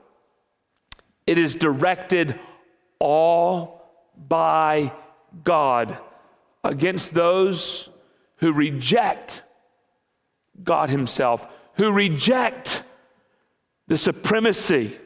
it 1.32 1.38
is 1.38 1.56
directed 1.56 2.38
all 3.00 3.90
by 4.28 4.92
God 5.46 5.98
against 6.62 7.14
those 7.14 7.88
who 8.40 8.52
reject 8.52 9.42
God 10.62 10.90
Himself, 10.90 11.48
who 11.76 11.94
reject 11.94 12.84
the 13.88 13.98
supremacy 13.98 14.98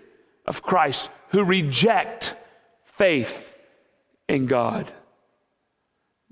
of 0.47 0.63
Christ, 0.63 1.11
who 1.29 1.45
reject 1.45 2.33
faith 2.85 3.55
in 4.27 4.47
God. 4.47 4.91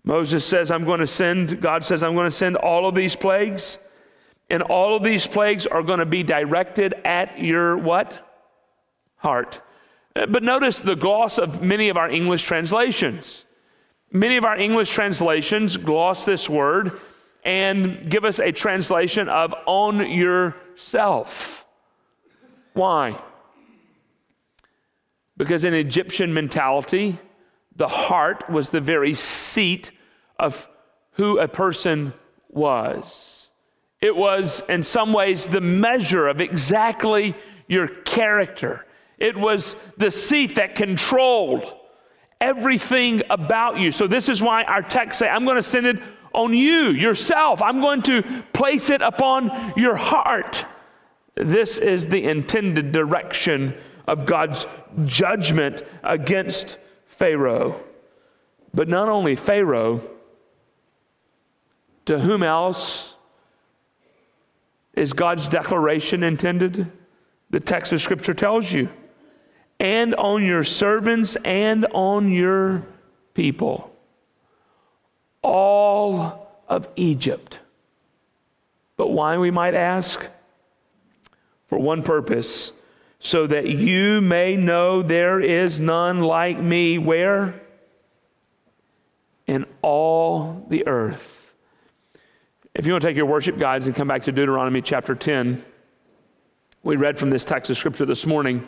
Moses 0.04 0.44
says, 0.44 0.72
I'm 0.72 0.86
going 0.86 1.02
to 1.02 1.08
send, 1.08 1.62
God 1.62 1.86
says, 1.86 2.02
I'm 2.02 2.16
going 2.16 2.26
to 2.26 2.32
send 2.32 2.56
all 2.56 2.88
of 2.88 2.96
these 2.96 3.16
plagues, 3.16 3.78
and 4.50 4.64
all 4.64 4.96
of 4.96 5.04
these 5.04 5.28
plagues 5.28 5.68
are 5.68 5.84
going 5.84 6.00
to 6.00 6.08
be 6.08 6.24
directed 6.24 6.96
at 7.06 7.40
your 7.40 7.78
what? 7.78 8.28
Heart. 9.18 9.62
Uh, 10.16 10.26
but 10.28 10.44
notice 10.44 10.80
the 10.80 10.96
gloss 10.96 11.38
of 11.38 11.62
many 11.62 11.90
of 11.90 11.98
our 11.98 12.10
English 12.10 12.44
translations. 12.44 13.46
Many 14.12 14.38
of 14.38 14.46
our 14.46 14.58
English 14.58 14.92
translations 14.92 15.76
gloss 15.78 16.24
this 16.24 16.48
word 16.48 17.00
and 17.44 18.10
give 18.10 18.24
us 18.24 18.40
a 18.40 18.52
translation 18.52 19.28
of 19.28 19.54
on 19.66 20.10
yourself. 20.10 21.66
Why? 22.74 23.20
Because 25.36 25.64
in 25.64 25.74
Egyptian 25.74 26.34
mentality, 26.34 27.18
the 27.76 27.88
heart 27.88 28.50
was 28.50 28.70
the 28.70 28.82
very 28.82 29.14
seat 29.14 29.92
of 30.38 30.68
who 31.14 31.40
a 31.40 31.48
person 31.48 32.14
was. 32.50 33.48
It 34.00 34.16
was, 34.16 34.62
in 34.70 34.84
some 34.84 35.12
ways, 35.12 35.48
the 35.48 35.62
measure 35.62 36.28
of 36.28 36.40
exactly 36.40 37.36
your 37.68 37.88
character. 37.88 38.86
It 39.24 39.38
was 39.38 39.78
the 39.96 40.12
seat 40.12 40.56
that 40.56 40.76
controlled 40.76 41.64
everything 42.42 43.22
about 43.30 43.80
you. 43.80 43.90
So 43.90 44.06
this 44.06 44.28
is 44.28 44.42
why 44.42 44.66
our 44.66 44.82
text 44.82 45.18
say, 45.18 45.30
I'm 45.30 45.46
going 45.46 45.56
to 45.56 45.64
send 45.64 45.86
it 45.86 45.98
on 46.34 46.54
you, 46.54 46.90
yourself. 46.90 47.62
I'm 47.62 47.80
going 47.80 48.02
to 48.02 48.22
place 48.52 48.90
it 48.90 49.02
upon 49.02 49.74
your 49.78 49.96
heart. 49.96 50.66
This 51.36 51.78
is 51.78 52.06
the 52.06 52.22
intended 52.22 52.92
direction 52.92 53.74
of 54.08 54.26
God's 54.26 54.68
judgment 55.06 55.84
against 56.04 56.78
Pharaoh. 57.08 57.82
But 58.74 58.90
not 58.90 59.08
only 59.08 59.38
Pharaoh, 59.38 60.02
to 62.08 62.20
whom 62.20 62.44
else 62.44 63.16
is 64.96 65.14
God's 65.14 65.48
declaration 65.48 66.24
intended? 66.24 66.92
The 67.52 67.62
text 67.62 67.94
of 67.94 68.02
Scripture 68.02 68.34
tells 68.34 68.70
you. 68.70 68.90
And 69.84 70.16
on 70.16 70.46
your 70.46 70.64
servants 70.64 71.36
and 71.44 71.86
on 71.94 72.32
your 72.32 72.84
people. 73.34 73.94
All 75.42 76.48
of 76.70 76.88
Egypt. 76.96 77.60
But 78.96 79.10
why, 79.10 79.38
we 79.38 79.52
might 79.52 79.76
ask? 79.76 80.26
For 81.68 81.78
one 81.78 82.02
purpose, 82.02 82.72
so 83.20 83.46
that 83.48 83.68
you 83.68 84.22
may 84.22 84.56
know 84.56 85.02
there 85.02 85.42
is 85.42 85.80
none 85.80 86.22
like 86.22 86.60
me. 86.60 86.98
Where? 86.98 87.60
In 89.48 89.66
all 89.82 90.66
the 90.70 90.88
earth. 90.88 91.54
If 92.74 92.86
you 92.86 92.94
want 92.94 93.02
to 93.02 93.08
take 93.10 93.18
your 93.18 93.26
worship 93.26 93.60
guides 93.60 93.88
and 93.88 93.96
come 93.96 94.08
back 94.08 94.24
to 94.24 94.32
Deuteronomy 94.32 94.82
chapter 94.82 95.14
10, 95.14 95.64
we 96.84 96.96
read 96.96 97.20
from 97.20 97.32
this 97.32 97.44
text 97.44 97.70
of 97.70 97.78
scripture 97.78 98.06
this 98.06 98.26
morning. 98.26 98.66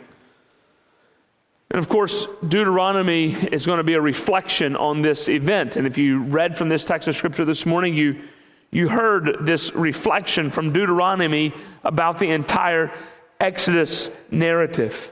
And 1.76 1.84
of 1.84 1.90
course, 1.90 2.26
Deuteronomy 2.48 3.34
is 3.34 3.66
going 3.66 3.76
to 3.76 3.84
be 3.84 3.92
a 3.92 4.00
reflection 4.00 4.76
on 4.76 5.02
this 5.02 5.28
event. 5.28 5.76
And 5.76 5.86
if 5.86 5.98
you 5.98 6.22
read 6.22 6.56
from 6.56 6.70
this 6.70 6.86
text 6.86 7.06
of 7.06 7.14
scripture 7.14 7.44
this 7.44 7.66
morning, 7.66 7.94
you, 7.94 8.22
you 8.70 8.88
heard 8.88 9.44
this 9.44 9.74
reflection 9.74 10.50
from 10.50 10.72
Deuteronomy 10.72 11.52
about 11.84 12.18
the 12.18 12.30
entire 12.30 12.90
Exodus 13.38 14.08
narrative. 14.30 15.10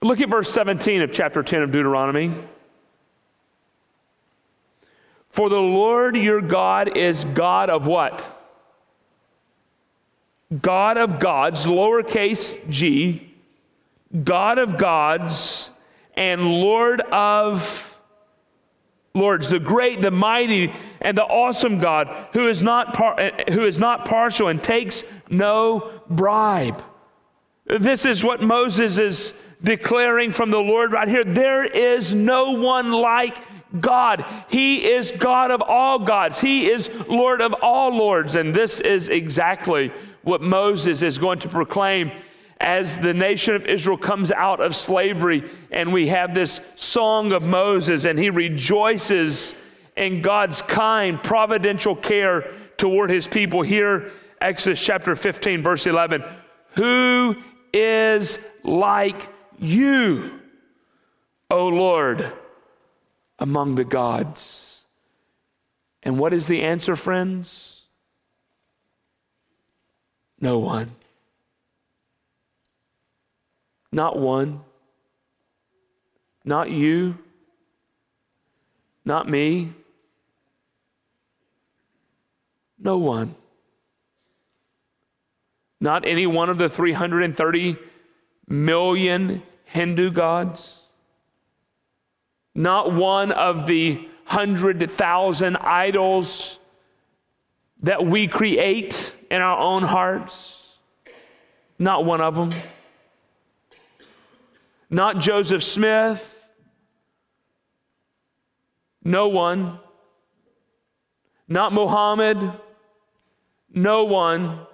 Look 0.00 0.22
at 0.22 0.30
verse 0.30 0.50
17 0.50 1.02
of 1.02 1.12
chapter 1.12 1.42
10 1.42 1.60
of 1.60 1.70
Deuteronomy. 1.70 2.32
For 5.28 5.50
the 5.50 5.60
Lord 5.60 6.16
your 6.16 6.40
God 6.40 6.96
is 6.96 7.26
God 7.26 7.68
of 7.68 7.86
what? 7.86 8.26
God 10.62 10.96
of 10.96 11.20
gods, 11.20 11.66
lowercase 11.66 12.56
g, 12.70 13.28
God 14.24 14.58
of 14.58 14.76
gods, 14.76 15.70
and 16.14 16.46
Lord 16.46 17.00
of 17.00 17.98
lords, 19.14 19.50
the 19.50 19.58
great, 19.58 20.00
the 20.00 20.10
mighty, 20.10 20.72
and 21.00 21.16
the 21.16 21.24
awesome 21.24 21.78
God, 21.78 22.28
who 22.32 22.48
is 22.48 22.62
not, 22.62 22.94
par- 22.94 23.32
who 23.50 23.64
is 23.66 23.78
not 23.78 24.04
partial 24.04 24.48
and 24.48 24.62
takes 24.62 25.04
no 25.28 26.00
bribe. 26.08 26.82
This 27.66 28.04
is 28.04 28.24
what 28.24 28.42
Moses 28.42 28.98
is 28.98 29.34
declaring 29.62 30.32
from 30.32 30.50
the 30.50 30.58
Lord 30.58 30.92
right 30.92 31.08
here. 31.08 31.24
There 31.24 31.64
is 31.64 32.12
no 32.12 32.52
one 32.52 32.92
like 32.92 33.38
God. 33.80 34.26
He 34.48 34.90
is 34.90 35.12
God 35.12 35.50
of 35.50 35.62
all 35.62 35.98
gods. 35.98 36.40
He 36.40 36.70
is 36.70 36.90
Lord 37.08 37.40
of 37.40 37.54
all 37.62 37.96
lords. 37.96 38.34
And 38.34 38.54
this 38.54 38.80
is 38.80 39.08
exactly 39.08 39.92
what 40.22 40.42
Moses 40.42 41.02
is 41.02 41.18
going 41.18 41.38
to 41.40 41.48
proclaim 41.48 42.12
as 42.62 42.96
the 42.96 43.12
nation 43.12 43.54
of 43.54 43.66
Israel 43.66 43.98
comes 43.98 44.32
out 44.32 44.60
of 44.60 44.74
slavery. 44.74 45.44
And 45.70 45.92
we 45.92 46.06
have 46.08 46.32
this 46.32 46.60
song 46.76 47.32
of 47.32 47.42
Moses, 47.42 48.06
and 48.06 48.18
he 48.18 48.30
rejoices 48.30 49.54
in 49.96 50.22
God's 50.22 50.62
kind, 50.62 51.22
providential 51.22 51.94
care 51.94 52.50
toward 52.78 53.10
his 53.10 53.26
people. 53.26 53.60
Here, 53.60 54.12
Exodus 54.40 54.80
chapter 54.80 55.14
15, 55.14 55.62
verse 55.62 55.86
11 55.86 56.24
Who 56.76 57.36
is 57.74 58.38
like 58.64 59.28
you, 59.58 60.40
O 61.50 61.68
Lord? 61.68 62.32
among 63.42 63.74
the 63.74 63.84
gods. 63.84 64.78
And 66.04 66.16
what 66.16 66.32
is 66.32 66.46
the 66.46 66.62
answer, 66.62 66.94
friends? 66.94 67.82
No 70.40 70.60
one. 70.60 70.92
Not 73.92 74.18
one. 74.18 74.60
Not 76.44 76.70
you. 76.70 77.18
Not 79.04 79.28
me. 79.28 79.72
No 82.78 82.96
one. 82.98 83.36
Not 85.80 86.06
any 86.06 86.26
one 86.26 86.48
of 86.48 86.58
the 86.58 86.68
330 86.68 87.76
million 88.48 89.42
Hindu 89.64 90.10
gods 90.10 90.80
not 92.54 92.92
one 92.92 93.32
of 93.32 93.66
the 93.66 94.08
hundred 94.24 94.90
thousand 94.90 95.56
idols 95.56 96.58
that 97.82 98.04
we 98.04 98.28
create 98.28 99.14
in 99.30 99.40
our 99.40 99.58
own 99.58 99.82
hearts. 99.82 100.58
Not 101.78 102.04
one 102.04 102.20
of 102.20 102.34
them. 102.34 102.52
Not 104.92 105.20
Joseph 105.20 105.64
Smith. 105.64 106.38
No 109.02 109.28
one. 109.28 109.80
Not 111.48 111.72
Muhammad. 111.72 112.52
No 113.72 114.04
one. 114.04 114.66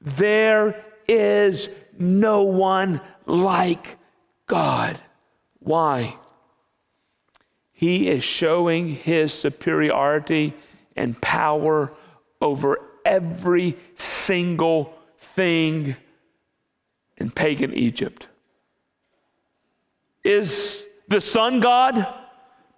There 0.00 0.84
is 1.08 1.68
no 1.98 2.44
one 2.44 3.00
like 3.26 3.98
God. 4.46 5.00
Why? 5.58 6.16
He 7.72 8.08
is 8.08 8.22
showing 8.22 8.90
his 8.90 9.32
superiority 9.32 10.54
and 10.94 11.20
power 11.20 11.92
over 12.40 12.78
every 13.04 13.76
single 13.96 14.94
thing 15.18 15.96
in 17.16 17.32
pagan 17.32 17.74
Egypt. 17.74 18.28
Is 20.30 20.86
the 21.08 21.20
sun 21.20 21.58
god 21.58 22.06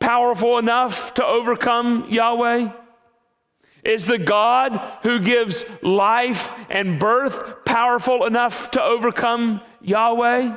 powerful 0.01 0.57
enough 0.57 1.13
to 1.15 1.25
overcome 1.25 2.07
Yahweh? 2.09 2.73
Is 3.85 4.07
the 4.07 4.17
God 4.17 4.81
who 5.03 5.21
gives 5.21 5.67
life 5.83 6.51
and 6.71 6.99
birth 6.99 7.67
powerful 7.67 8.25
enough 8.25 8.71
to 8.71 8.83
overcome 8.83 9.61
Yahweh? 9.83 10.57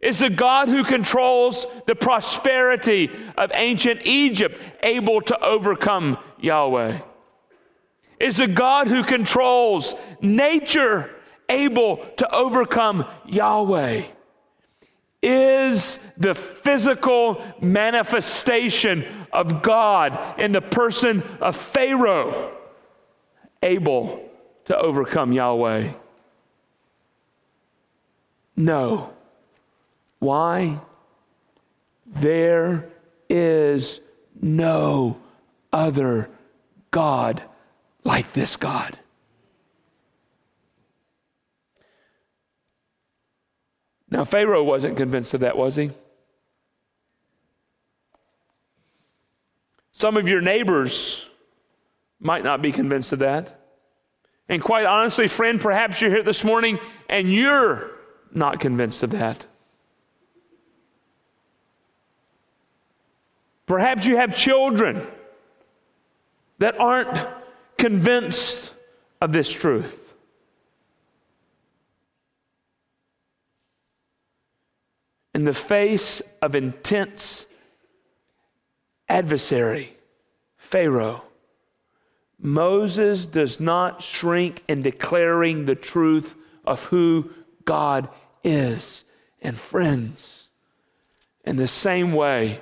Is 0.00 0.18
the 0.20 0.30
God 0.30 0.70
who 0.70 0.82
controls 0.82 1.66
the 1.86 1.94
prosperity 1.94 3.10
of 3.36 3.52
ancient 3.52 4.00
Egypt 4.04 4.58
able 4.82 5.20
to 5.20 5.38
overcome 5.44 6.16
Yahweh? 6.40 7.00
Is 8.18 8.38
the 8.38 8.46
God 8.46 8.86
who 8.88 9.04
controls 9.04 9.94
nature 10.22 11.10
able 11.50 11.98
to 12.16 12.34
overcome 12.34 13.04
Yahweh? 13.26 14.04
Is 15.26 16.00
the 16.18 16.34
physical 16.34 17.42
manifestation 17.58 19.06
of 19.32 19.62
God 19.62 20.38
in 20.38 20.52
the 20.52 20.60
person 20.60 21.22
of 21.40 21.56
Pharaoh 21.56 22.54
able 23.62 24.28
to 24.66 24.76
overcome 24.76 25.32
Yahweh? 25.32 25.92
No. 28.54 29.14
Why? 30.18 30.78
There 32.04 32.90
is 33.30 34.02
no 34.42 35.16
other 35.72 36.28
God 36.90 37.42
like 38.04 38.30
this 38.34 38.56
God. 38.56 38.98
Now, 44.14 44.22
Pharaoh 44.24 44.62
wasn't 44.62 44.96
convinced 44.96 45.34
of 45.34 45.40
that, 45.40 45.56
was 45.56 45.74
he? 45.74 45.90
Some 49.90 50.16
of 50.16 50.28
your 50.28 50.40
neighbors 50.40 51.26
might 52.20 52.44
not 52.44 52.62
be 52.62 52.70
convinced 52.70 53.12
of 53.12 53.18
that. 53.18 53.58
And 54.48 54.62
quite 54.62 54.86
honestly, 54.86 55.26
friend, 55.26 55.60
perhaps 55.60 56.00
you're 56.00 56.12
here 56.12 56.22
this 56.22 56.44
morning 56.44 56.78
and 57.08 57.32
you're 57.32 57.90
not 58.32 58.60
convinced 58.60 59.02
of 59.02 59.10
that. 59.10 59.46
Perhaps 63.66 64.06
you 64.06 64.16
have 64.16 64.36
children 64.36 65.04
that 66.58 66.78
aren't 66.78 67.18
convinced 67.78 68.72
of 69.20 69.32
this 69.32 69.50
truth. 69.50 70.03
In 75.34 75.44
the 75.44 75.54
face 75.54 76.22
of 76.40 76.54
intense 76.54 77.46
adversary, 79.08 79.96
Pharaoh, 80.56 81.24
Moses 82.38 83.26
does 83.26 83.58
not 83.58 84.02
shrink 84.02 84.62
in 84.68 84.82
declaring 84.82 85.64
the 85.64 85.74
truth 85.74 86.36
of 86.64 86.84
who 86.84 87.30
God 87.64 88.08
is. 88.42 89.04
And 89.42 89.58
friends, 89.58 90.48
in 91.44 91.56
the 91.56 91.68
same 91.68 92.12
way, 92.12 92.60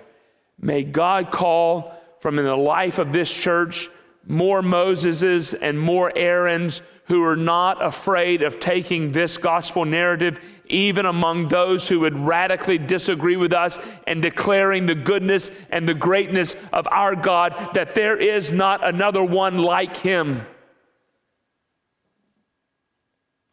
may 0.58 0.82
God 0.82 1.30
call 1.30 1.94
from 2.20 2.38
in 2.38 2.44
the 2.44 2.56
life 2.56 2.98
of 2.98 3.12
this 3.12 3.30
church 3.30 3.88
more 4.26 4.62
Moseses 4.62 5.54
and 5.60 5.78
more 5.78 6.12
Aarons 6.16 6.80
who 7.06 7.24
are 7.24 7.36
not 7.36 7.84
afraid 7.84 8.42
of 8.42 8.60
taking 8.60 9.10
this 9.10 9.36
gospel 9.36 9.84
narrative, 9.84 10.40
even 10.66 11.06
among 11.06 11.48
those 11.48 11.88
who 11.88 12.00
would 12.00 12.16
radically 12.18 12.78
disagree 12.78 13.36
with 13.36 13.52
us, 13.52 13.78
and 14.06 14.22
declaring 14.22 14.86
the 14.86 14.94
goodness 14.94 15.50
and 15.70 15.88
the 15.88 15.94
greatness 15.94 16.56
of 16.72 16.86
our 16.90 17.16
God, 17.16 17.70
that 17.74 17.94
there 17.94 18.16
is 18.16 18.52
not 18.52 18.86
another 18.86 19.22
one 19.22 19.58
like 19.58 19.96
him. 19.96 20.46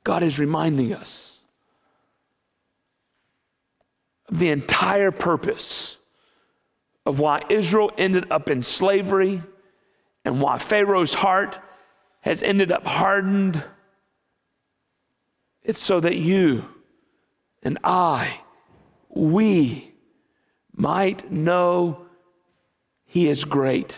God 0.04 0.24
is 0.24 0.40
reminding 0.40 0.94
us 0.94 1.38
of 4.30 4.40
the 4.40 4.50
entire 4.50 5.12
purpose 5.12 5.98
of 7.06 7.20
why 7.20 7.42
Israel 7.50 7.92
ended 7.98 8.32
up 8.32 8.50
in 8.50 8.62
slavery 8.62 9.42
and 10.24 10.40
why 10.40 10.60
Pharaoh's 10.60 11.14
heart 11.14 11.58
has 12.22 12.44
ended 12.44 12.72
up 12.72 12.86
hardened. 12.86 13.64
It's 15.64 15.82
so 15.82 16.00
that 16.00 16.16
you 16.16 16.66
and 17.64 17.78
I, 17.84 18.42
we 19.10 19.94
might 20.76 21.32
know 21.32 22.06
He 23.06 23.28
is 23.28 23.44
great 23.44 23.96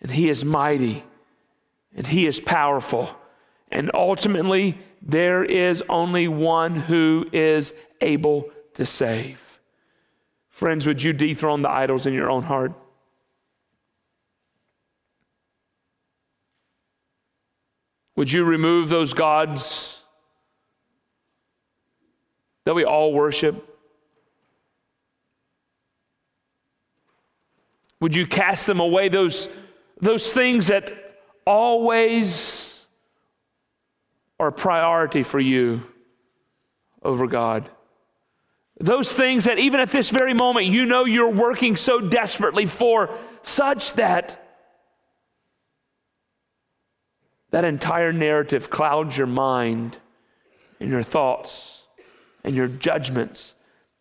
and 0.00 0.10
He 0.10 0.28
is 0.28 0.44
mighty 0.44 1.04
and 1.94 2.06
He 2.06 2.26
is 2.26 2.40
powerful. 2.40 3.14
And 3.70 3.90
ultimately, 3.92 4.78
there 5.02 5.44
is 5.44 5.82
only 5.88 6.26
one 6.28 6.74
who 6.74 7.26
is 7.32 7.74
able 8.00 8.50
to 8.74 8.86
save. 8.86 9.60
Friends, 10.48 10.86
would 10.86 11.02
you 11.02 11.12
dethrone 11.12 11.62
the 11.62 11.70
idols 11.70 12.06
in 12.06 12.14
your 12.14 12.30
own 12.30 12.42
heart? 12.42 12.72
Would 18.18 18.32
you 18.32 18.42
remove 18.42 18.88
those 18.88 19.14
gods 19.14 19.96
that 22.64 22.74
we 22.74 22.82
all 22.82 23.12
worship? 23.12 23.78
Would 28.00 28.16
you 28.16 28.26
cast 28.26 28.66
them 28.66 28.80
away, 28.80 29.08
those, 29.08 29.48
those 30.00 30.32
things 30.32 30.66
that 30.66 30.92
always 31.46 32.80
are 34.40 34.48
a 34.48 34.52
priority 34.52 35.22
for 35.22 35.38
you 35.38 35.86
over 37.04 37.28
God? 37.28 37.70
Those 38.80 39.12
things 39.12 39.44
that 39.44 39.60
even 39.60 39.78
at 39.78 39.90
this 39.90 40.10
very 40.10 40.34
moment 40.34 40.66
you 40.66 40.86
know 40.86 41.04
you're 41.04 41.30
working 41.30 41.76
so 41.76 42.00
desperately 42.00 42.66
for, 42.66 43.16
such 43.44 43.92
that 43.92 44.47
that 47.50 47.64
entire 47.64 48.12
narrative 48.12 48.70
clouds 48.70 49.16
your 49.16 49.26
mind 49.26 49.98
and 50.80 50.90
your 50.90 51.02
thoughts 51.02 51.82
and 52.44 52.54
your 52.54 52.68
judgments 52.68 53.54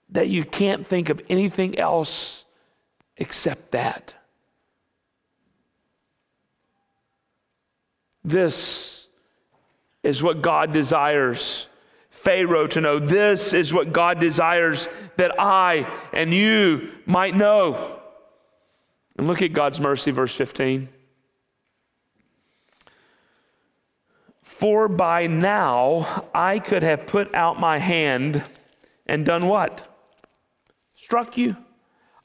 that 0.09 0.27
you 0.27 0.43
can't 0.43 0.87
think 0.87 1.09
of 1.09 1.21
anything 1.29 1.77
else 1.77 2.45
except 3.17 3.71
that. 3.71 4.13
This 8.23 9.07
is 10.03 10.21
what 10.21 10.41
God 10.41 10.73
desires 10.73 11.67
Pharaoh 12.09 12.67
to 12.67 12.81
know. 12.81 12.99
This 12.99 13.53
is 13.53 13.73
what 13.73 13.93
God 13.93 14.19
desires 14.19 14.89
that 15.15 15.39
I 15.39 15.89
and 16.11 16.33
you 16.33 16.91
might 17.05 17.35
know. 17.35 17.99
And 19.17 19.27
look 19.27 19.41
at 19.41 19.53
God's 19.53 19.79
mercy, 19.79 20.11
verse 20.11 20.35
15. 20.35 20.89
For 24.47 24.87
by 24.87 25.27
now 25.27 26.25
I 26.33 26.59
could 26.59 26.81
have 26.81 27.05
put 27.05 27.35
out 27.35 27.59
my 27.59 27.77
hand 27.77 28.41
and 29.05 29.25
done 29.25 29.45
what? 29.45 29.87
Struck 30.95 31.37
you. 31.37 31.55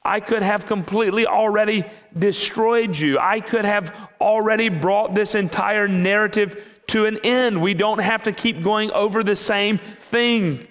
I 0.03 0.19
could 0.21 0.41
have 0.41 0.65
completely 0.65 1.27
already 1.27 1.83
destroyed 2.17 2.97
you. 2.97 3.19
I 3.19 3.39
could 3.39 3.65
have 3.65 3.93
already 4.19 4.69
brought 4.69 5.13
this 5.13 5.35
entire 5.35 5.87
narrative 5.87 6.65
to 6.87 7.05
an 7.05 7.19
end. 7.23 7.61
We 7.61 7.75
don't 7.75 7.99
have 7.99 8.23
to 8.23 8.31
keep 8.31 8.63
going 8.63 8.89
over 8.91 9.21
the 9.21 9.35
same 9.35 9.77
thing. 9.77 10.65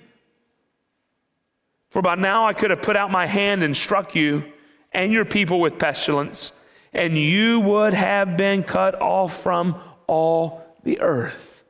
For 1.90 2.02
by 2.02 2.14
now 2.14 2.46
I 2.46 2.54
could 2.54 2.70
have 2.70 2.82
put 2.82 2.96
out 2.96 3.12
my 3.12 3.26
hand 3.26 3.62
and 3.62 3.76
struck 3.76 4.14
you 4.14 4.42
and 4.90 5.12
your 5.12 5.26
people 5.26 5.60
with 5.60 5.78
pestilence, 5.78 6.50
and 6.94 7.16
you 7.16 7.60
would 7.60 7.92
have 7.92 8.38
been 8.38 8.64
cut 8.64 9.00
off 9.00 9.40
from 9.42 9.78
all 10.06 10.62
the 10.84 11.00
earth. 11.00 11.64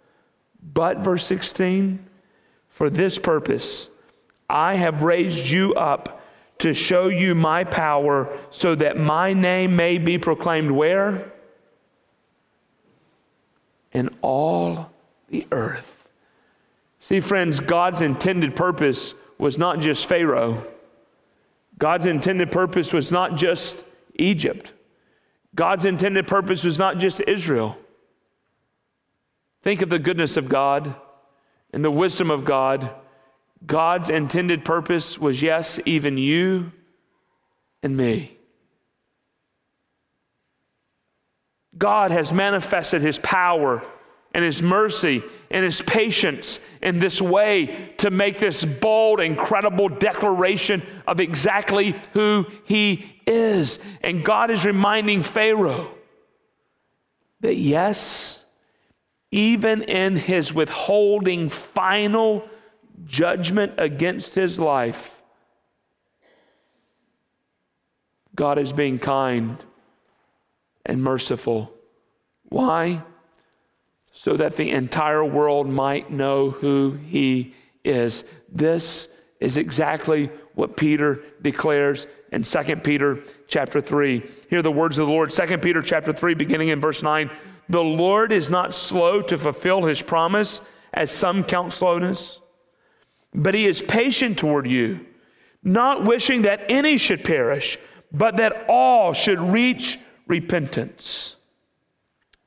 But, 0.62 0.98
verse 0.98 1.26
16, 1.26 2.04
for 2.68 2.88
this 2.88 3.18
purpose 3.18 3.88
I 4.48 4.74
have 4.74 5.02
raised 5.02 5.46
you 5.46 5.74
up 5.74 6.20
to 6.58 6.74
show 6.74 7.08
you 7.08 7.34
my 7.34 7.64
power 7.64 8.38
so 8.50 8.74
that 8.74 8.96
my 8.96 9.32
name 9.32 9.74
may 9.74 9.98
be 9.98 10.18
proclaimed 10.18 10.70
where? 10.70 11.32
In 13.92 14.10
all 14.20 14.90
the 15.28 15.46
earth. 15.50 16.04
See, 17.00 17.18
friends, 17.20 17.58
God's 17.58 18.00
intended 18.00 18.54
purpose 18.54 19.14
was 19.38 19.58
not 19.58 19.80
just 19.80 20.06
Pharaoh. 20.06 20.64
God's 21.78 22.06
intended 22.06 22.52
purpose 22.52 22.92
was 22.92 23.10
not 23.10 23.36
just 23.36 23.82
Egypt. 24.14 24.72
God's 25.54 25.84
intended 25.84 26.28
purpose 26.28 26.62
was 26.62 26.78
not 26.78 26.98
just 26.98 27.20
Israel. 27.26 27.76
Think 29.62 29.82
of 29.82 29.90
the 29.90 29.98
goodness 29.98 30.36
of 30.36 30.48
God 30.48 30.94
and 31.72 31.84
the 31.84 31.90
wisdom 31.90 32.30
of 32.30 32.44
God. 32.44 32.90
God's 33.64 34.10
intended 34.10 34.64
purpose 34.64 35.18
was, 35.18 35.40
yes, 35.40 35.78
even 35.86 36.18
you 36.18 36.72
and 37.82 37.96
me. 37.96 38.36
God 41.78 42.10
has 42.10 42.32
manifested 42.32 43.02
his 43.02 43.18
power 43.18 43.82
and 44.34 44.44
his 44.44 44.62
mercy 44.62 45.22
and 45.50 45.64
his 45.64 45.80
patience 45.80 46.58
in 46.80 46.98
this 46.98 47.20
way 47.20 47.94
to 47.98 48.10
make 48.10 48.38
this 48.38 48.64
bold, 48.64 49.20
incredible 49.20 49.88
declaration 49.88 50.82
of 51.06 51.20
exactly 51.20 51.94
who 52.12 52.46
he 52.64 53.20
is. 53.26 53.78
And 54.02 54.24
God 54.24 54.50
is 54.50 54.64
reminding 54.64 55.22
Pharaoh 55.22 55.94
that, 57.40 57.56
yes, 57.56 58.41
even 59.32 59.82
in 59.82 60.14
his 60.14 60.52
withholding 60.52 61.48
final 61.48 62.48
judgment 63.06 63.72
against 63.78 64.34
his 64.34 64.58
life, 64.58 65.20
God 68.36 68.58
is 68.58 68.72
being 68.72 68.98
kind 68.98 69.56
and 70.84 71.02
merciful. 71.02 71.72
Why? 72.50 73.02
So 74.12 74.36
that 74.36 74.56
the 74.56 74.70
entire 74.70 75.24
world 75.24 75.66
might 75.66 76.10
know 76.10 76.50
who 76.50 76.92
he 76.92 77.54
is. 77.84 78.24
This 78.50 79.08
is 79.40 79.56
exactly 79.56 80.30
what 80.54 80.76
Peter 80.76 81.22
declares 81.40 82.06
in 82.30 82.42
2 82.42 82.76
Peter 82.76 83.20
chapter 83.48 83.80
3. 83.80 84.22
Hear 84.50 84.60
the 84.60 84.70
words 84.70 84.98
of 84.98 85.06
the 85.06 85.12
Lord. 85.12 85.30
2 85.30 85.58
Peter 85.58 85.80
chapter 85.80 86.12
3, 86.12 86.34
beginning 86.34 86.68
in 86.68 86.80
verse 86.80 87.02
9. 87.02 87.30
The 87.72 87.82
Lord 87.82 88.32
is 88.32 88.50
not 88.50 88.74
slow 88.74 89.22
to 89.22 89.38
fulfill 89.38 89.86
his 89.86 90.02
promise, 90.02 90.60
as 90.92 91.10
some 91.10 91.42
count 91.42 91.72
slowness, 91.72 92.38
but 93.32 93.54
he 93.54 93.66
is 93.66 93.80
patient 93.80 94.36
toward 94.36 94.66
you, 94.66 95.06
not 95.64 96.04
wishing 96.04 96.42
that 96.42 96.66
any 96.68 96.98
should 96.98 97.24
perish, 97.24 97.78
but 98.12 98.36
that 98.36 98.66
all 98.68 99.14
should 99.14 99.40
reach 99.40 99.98
repentance. 100.26 101.36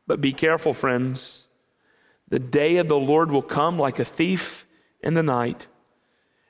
But 0.06 0.22
be 0.22 0.32
careful, 0.32 0.76
friends. 0.76 1.48
The 2.28 2.38
day 2.38 2.78
of 2.78 2.88
the 2.88 2.96
Lord 2.96 3.32
will 3.32 3.42
come 3.42 3.80
like 3.80 3.98
a 3.98 4.06
thief 4.06 4.68
in 5.02 5.16
the 5.16 5.24
night. 5.24 5.66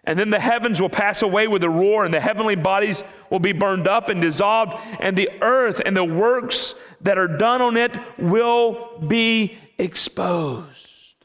And 0.03 0.19
then 0.19 0.31
the 0.31 0.39
heavens 0.41 0.81
will 0.81 0.89
pass 0.89 1.21
away 1.21 1.47
with 1.47 1.63
a 1.63 1.69
roar, 1.69 2.03
and 2.03 2.13
the 2.13 2.19
heavenly 2.19 2.55
bodies 2.55 3.05
will 3.29 3.39
be 3.39 3.53
burned 3.53 3.87
up 3.87 4.09
and 4.09 4.21
dissolved, 4.21 4.75
and 4.99 5.17
the 5.17 5.29
earth 5.41 5.81
and 5.85 5.95
the 5.95 6.03
works 6.03 6.75
that 7.01 7.17
are 7.17 7.27
done 7.27 7.61
on 7.61 7.77
it 7.77 7.97
will 8.17 8.99
be 9.07 9.57
exposed. 9.77 11.15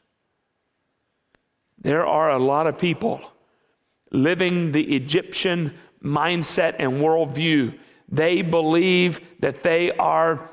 There 1.79 2.05
are 2.05 2.31
a 2.31 2.39
lot 2.39 2.67
of 2.67 2.77
people 2.77 3.21
living 4.11 4.71
the 4.71 4.95
Egyptian 4.95 5.73
mindset 6.03 6.75
and 6.79 6.93
worldview. 6.93 7.77
They 8.09 8.41
believe 8.41 9.19
that 9.39 9.63
they 9.63 9.91
are 9.93 10.49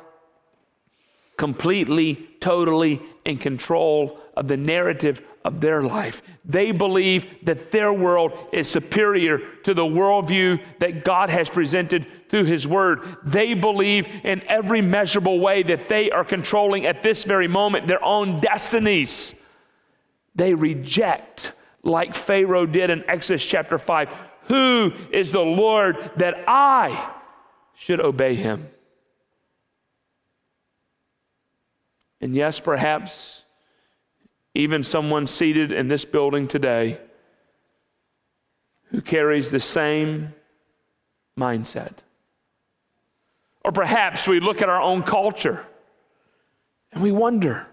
completely, 1.36 2.28
totally 2.40 3.00
in 3.24 3.36
control 3.36 4.20
of 4.36 4.48
the 4.48 4.56
narrative 4.56 5.22
of 5.44 5.60
their 5.60 5.82
life. 5.82 6.22
They 6.44 6.72
believe 6.72 7.44
that 7.44 7.70
their 7.70 7.92
world 7.92 8.32
is 8.52 8.68
superior 8.68 9.38
to 9.64 9.74
the 9.74 9.84
worldview 9.84 10.60
that 10.78 11.04
God 11.04 11.30
has 11.30 11.48
presented 11.48 12.06
through 12.28 12.44
His 12.44 12.66
Word. 12.66 13.16
They 13.24 13.54
believe 13.54 14.06
in 14.24 14.42
every 14.48 14.82
measurable 14.82 15.40
way 15.40 15.62
that 15.62 15.88
they 15.88 16.10
are 16.10 16.24
controlling 16.24 16.86
at 16.86 17.02
this 17.02 17.24
very 17.24 17.48
moment 17.48 17.86
their 17.86 18.04
own 18.04 18.40
destinies. 18.40 19.34
They 20.34 20.54
reject, 20.54 21.52
like 21.82 22.14
Pharaoh 22.14 22.66
did 22.66 22.90
in 22.90 23.04
Exodus 23.08 23.44
chapter 23.44 23.78
5, 23.78 24.12
who 24.48 24.92
is 25.10 25.32
the 25.32 25.40
Lord 25.40 26.10
that 26.16 26.44
I 26.46 27.12
should 27.74 28.00
obey 28.00 28.34
him? 28.34 28.68
And 32.20 32.34
yes, 32.34 32.58
perhaps 32.58 33.44
even 34.58 34.82
someone 34.82 35.24
seated 35.28 35.70
in 35.70 35.86
this 35.86 36.04
building 36.04 36.48
today 36.48 36.98
who 38.86 39.00
carries 39.00 39.52
the 39.52 39.60
same 39.60 40.34
mindset. 41.38 41.92
Or 43.64 43.70
perhaps 43.70 44.26
we 44.26 44.40
look 44.40 44.60
at 44.60 44.68
our 44.68 44.82
own 44.82 45.04
culture 45.04 45.64
and 46.90 47.00
we 47.00 47.12
wonder 47.12 47.68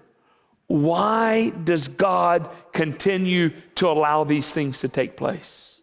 why 0.67 1.49
does 1.49 1.87
God 1.87 2.49
continue 2.71 3.49
to 3.75 3.87
allow 3.87 4.23
these 4.23 4.51
things 4.51 4.81
to 4.81 4.87
take 4.87 5.17
place? 5.17 5.81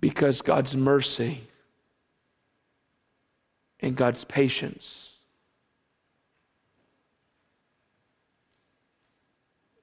Because 0.00 0.40
God's 0.40 0.74
mercy 0.74 1.47
and 3.80 3.96
God's 3.96 4.24
patience 4.24 5.10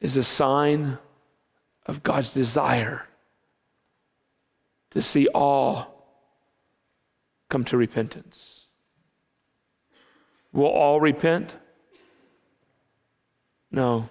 is 0.02 0.18
a 0.18 0.24
sign 0.24 0.98
of 1.86 2.04
God's 2.04 2.34
desire 2.34 3.08
to 4.92 5.02
see 5.02 5.28
all 5.30 5.96
come 7.50 7.64
to 7.66 7.78
repentance. 7.78 8.66
Will 10.52 10.68
all 10.68 11.00
repent? 11.00 11.58
No. 13.72 14.10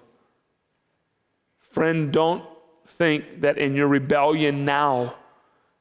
Friend, 1.60 2.12
don't 2.12 2.44
think 2.86 3.40
that 3.40 3.58
in 3.58 3.74
your 3.74 3.88
rebellion 3.88 4.58
now 4.58 5.14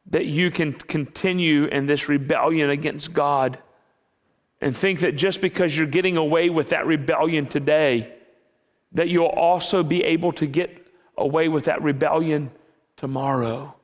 that 0.08 0.26
you 0.26 0.52
can 0.52 0.74
continue 0.74 1.66
in 1.66 1.86
this 1.86 2.10
rebellion 2.10 2.70
against 2.70 3.14
God 3.14 3.58
and 4.64 4.78
think 4.78 5.02
that 5.02 5.18
just 5.18 5.42
because 5.42 5.76
you're 5.76 5.86
getting 5.86 6.16
away 6.16 6.50
with 6.50 6.70
that 6.70 6.88
rebellion 6.88 7.46
today, 7.46 8.14
that 8.94 9.10
you'll 9.10 9.26
also 9.26 9.84
be 9.84 10.02
able 10.06 10.32
to 10.32 10.46
get 10.46 10.88
away 11.18 11.50
with 11.50 11.66
that 11.66 11.82
rebellion 11.82 12.50
tomorrow. 12.96 13.76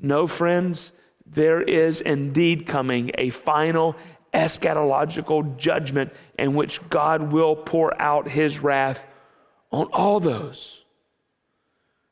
No, 0.00 0.26
friends, 0.26 0.92
there 1.26 1.60
is 1.60 2.00
indeed 2.00 2.66
coming 2.66 3.10
a 3.18 3.28
final 3.28 3.94
eschatological 4.32 5.54
judgment 5.58 6.14
in 6.38 6.54
which 6.54 6.80
God 6.88 7.30
will 7.30 7.54
pour 7.54 8.00
out 8.00 8.26
his 8.26 8.60
wrath 8.60 9.06
on 9.70 9.88
all 9.92 10.18
those 10.18 10.82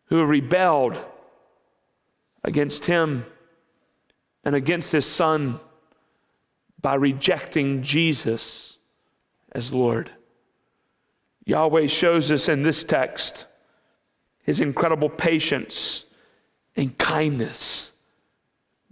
who 0.07 0.19
have 0.19 0.29
rebelled 0.29 1.03
against 2.45 2.85
him 2.85 3.25
and 4.45 4.55
against 4.55 4.93
his 4.93 5.07
son 5.07 5.59
by 6.83 6.95
rejecting 6.95 7.83
Jesus 7.83 8.79
as 9.53 9.73
Lord. 9.73 10.11
Yahweh 11.45 11.87
shows 11.87 12.31
us 12.31 12.49
in 12.49 12.63
this 12.63 12.85
text 12.85 13.47
his 14.43 14.61
incredible 14.61 15.09
patience 15.09 16.05
and 16.77 16.97
kindness, 16.99 17.93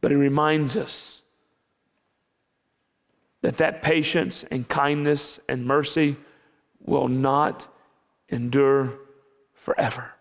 but 0.01 0.13
he 0.13 0.17
reminds 0.17 0.77
us 0.77 1.23
that 3.43 3.57
that 3.57 3.83
patience 3.83 4.45
and 4.51 4.69
kindness 4.69 5.41
and 5.49 5.65
mercy 5.67 6.17
will 6.85 7.09
not 7.09 7.67
endure 8.29 8.93
forever. 9.55 10.13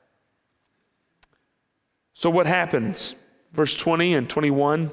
So, 2.13 2.29
what 2.29 2.47
happens? 2.47 3.15
Verse 3.53 3.75
20 3.75 4.15
and 4.15 4.29
21 4.29 4.91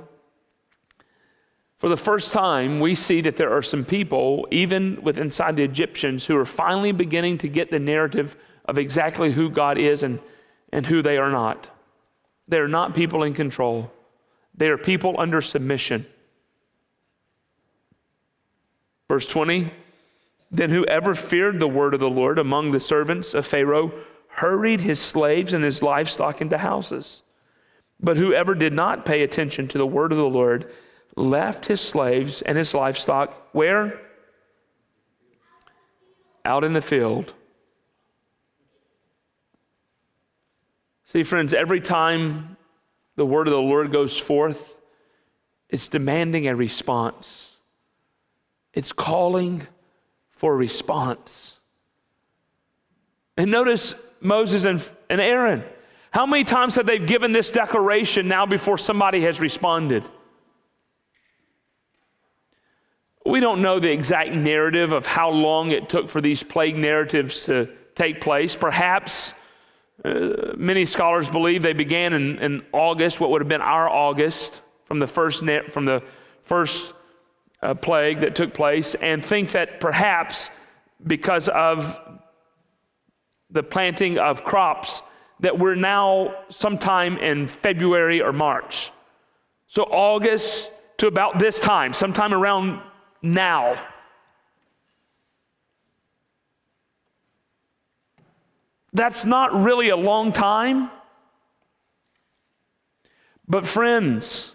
for 1.79 1.89
the 1.89 1.97
first 1.97 2.33
time, 2.33 2.81
we 2.81 2.95
see 2.95 3.21
that 3.23 3.37
there 3.37 3.53
are 3.53 3.63
some 3.63 3.85
people, 3.85 4.49
even 4.51 5.03
with 5.03 5.19
inside 5.19 5.57
the 5.57 5.63
Egyptians, 5.63 6.25
who 6.25 6.37
are 6.37 6.47
finally 6.47 6.93
beginning 6.93 7.39
to 7.39 7.49
get 7.49 7.71
the 7.71 7.79
narrative 7.79 8.35
of 8.65 8.79
exactly 8.79 9.31
who 9.31 9.51
God 9.51 9.77
is 9.77 10.03
and, 10.03 10.19
and 10.73 10.87
who 10.87 11.03
they 11.03 11.19
are 11.19 11.31
not. 11.31 11.69
They 12.49 12.59
are 12.59 12.69
not 12.69 12.95
people 12.95 13.23
in 13.25 13.35
control, 13.35 13.91
they 14.55 14.69
are 14.69 14.79
people 14.79 15.17
under 15.19 15.43
submission. 15.43 16.07
Verse 19.09 19.27
20 19.27 19.71
Then 20.51 20.71
whoever 20.71 21.15
feared 21.15 21.61
the 21.61 21.69
word 21.69 21.93
of 21.93 22.01
the 22.01 22.11
Lord 22.11 22.39
among 22.39 22.71
the 22.71 22.81
servants 22.81 23.35
of 23.35 23.47
Pharaoh 23.47 23.93
hurried 24.29 24.81
his 24.81 25.01
slaves 25.01 25.53
and 25.53 25.63
his 25.63 25.83
livestock 25.83 26.41
into 26.41 26.59
houses. 26.59 27.23
But 28.01 28.17
whoever 28.17 28.55
did 28.55 28.73
not 28.73 29.05
pay 29.05 29.23
attention 29.23 29.69
to 29.69 29.79
the 29.79 29.87
word 29.87 30.13
of 30.13 30.19
the 30.19 30.25
Lord, 30.25 30.71
left 31.17 31.67
his 31.67 31.81
slaves 31.81 32.43
and 32.43 32.57
his 32.57 32.75
livestock 32.75 33.49
where? 33.53 34.01
Out 36.45 36.63
in 36.63 36.73
the 36.73 36.81
field. 36.81 37.33
See, 41.07 41.23
friends, 41.23 41.55
every 41.55 41.81
time 41.81 42.57
the 43.17 43.25
word 43.25 43.49
of 43.49 43.53
the 43.53 43.61
Lord 43.61 43.91
goes 43.91 44.17
forth, 44.19 44.77
it's 45.69 45.89
demanding 45.89 46.47
a 46.47 46.55
response. 46.55 47.51
It's 48.75 48.93
calling 48.93 49.67
for 50.31 50.53
a 50.53 50.57
response. 50.57 51.59
And 53.37 53.51
notice 53.51 53.95
Moses 54.21 54.65
and, 54.65 54.89
and 55.09 55.21
Aaron. 55.21 55.65
How 56.11 56.27
many 56.27 56.45
times 56.45 56.77
have 56.77 56.87
they 56.87 56.99
given 56.99 57.33
this 57.33 57.51
declaration 57.51 58.29
now 58.29 58.47
before 58.47 58.79
somebody 58.79 59.23
has 59.23 59.41
responded? 59.41 60.05
We 63.27 63.41
don't 63.41 63.61
know 63.61 63.81
the 63.81 63.91
exact 63.91 64.31
narrative 64.31 64.93
of 64.93 65.05
how 65.05 65.31
long 65.31 65.73
it 65.73 65.89
took 65.89 66.09
for 66.09 66.21
these 66.21 66.45
plague 66.45 66.77
narratives 66.77 67.43
to 67.47 67.69
take 67.97 68.21
place. 68.21 68.55
Perhaps 68.55 69.33
uh, 70.05 70.53
many 70.57 70.87
scholars 70.87 71.29
believe 71.29 71.63
they 71.63 71.73
began 71.73 72.13
in, 72.13 72.39
in, 72.39 72.65
August, 72.73 73.19
what 73.19 73.31
would 73.31 73.41
have 73.41 73.49
been 73.49 73.61
our 73.61 73.89
August, 73.89 74.61
from 74.85 75.01
the 75.01 75.07
first, 75.07 75.43
from 75.71 75.85
the 75.85 76.03
first 76.43 76.95
uh, 77.63 77.75
plague 77.75 78.21
that 78.21 78.37
took 78.37 78.55
place, 78.55 78.95
and 78.97 79.25
think 79.25 79.51
that 79.53 79.81
perhaps 79.81 80.51
because 81.05 81.49
of 81.49 81.99
the 83.51 83.63
planting 83.63 84.19
of 84.19 84.45
crops, 84.45 85.03
that 85.41 85.59
we're 85.59 85.75
now 85.75 86.33
sometime 86.51 87.19
in 87.19 87.49
February 87.49 88.23
or 88.23 88.33
March. 88.33 88.93
So, 89.67 89.83
August 89.83 90.71
to 90.99 91.09
about 91.09 91.39
this 91.39 91.59
time, 91.59 91.93
sometime 91.93 92.33
around 92.33 92.81
now. 93.23 93.83
That's 98.93 99.25
not 99.25 99.63
really 99.63 99.91
a 99.91 99.97
long 99.97 100.33
time. 100.33 100.91
But, 103.49 103.67
friends, 103.67 104.53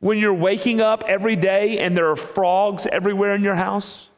when 0.00 0.18
you're 0.18 0.32
waking 0.32 0.80
up 0.80 1.04
every 1.06 1.36
day 1.36 1.78
and 1.78 1.96
there 1.96 2.10
are 2.10 2.16
frogs 2.16 2.86
everywhere 2.86 3.34
in 3.34 3.42
your 3.42 3.56
house, 3.56 4.08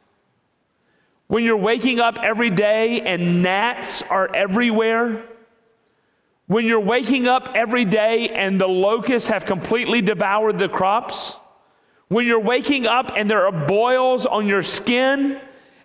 when 1.27 1.43
you're 1.43 1.57
waking 1.57 1.99
up 1.99 2.19
every 2.21 2.49
day 2.49 3.01
and 3.01 3.41
gnats 3.41 4.01
are 4.03 4.29
everywhere, 4.35 5.23
when 6.47 6.65
you're 6.65 6.79
waking 6.79 7.27
up 7.27 7.49
every 7.55 7.85
day 7.85 8.29
and 8.29 8.59
the 8.59 8.67
locusts 8.67 9.29
have 9.29 9.45
completely 9.45 10.01
devoured 10.01 10.59
the 10.59 10.69
crops, 10.69 11.37
when 12.11 12.25
you're 12.25 12.41
waking 12.41 12.87
up 12.87 13.13
and 13.15 13.29
there 13.29 13.45
are 13.45 13.67
boils 13.67 14.25
on 14.25 14.45
your 14.45 14.63
skin, 14.63 15.39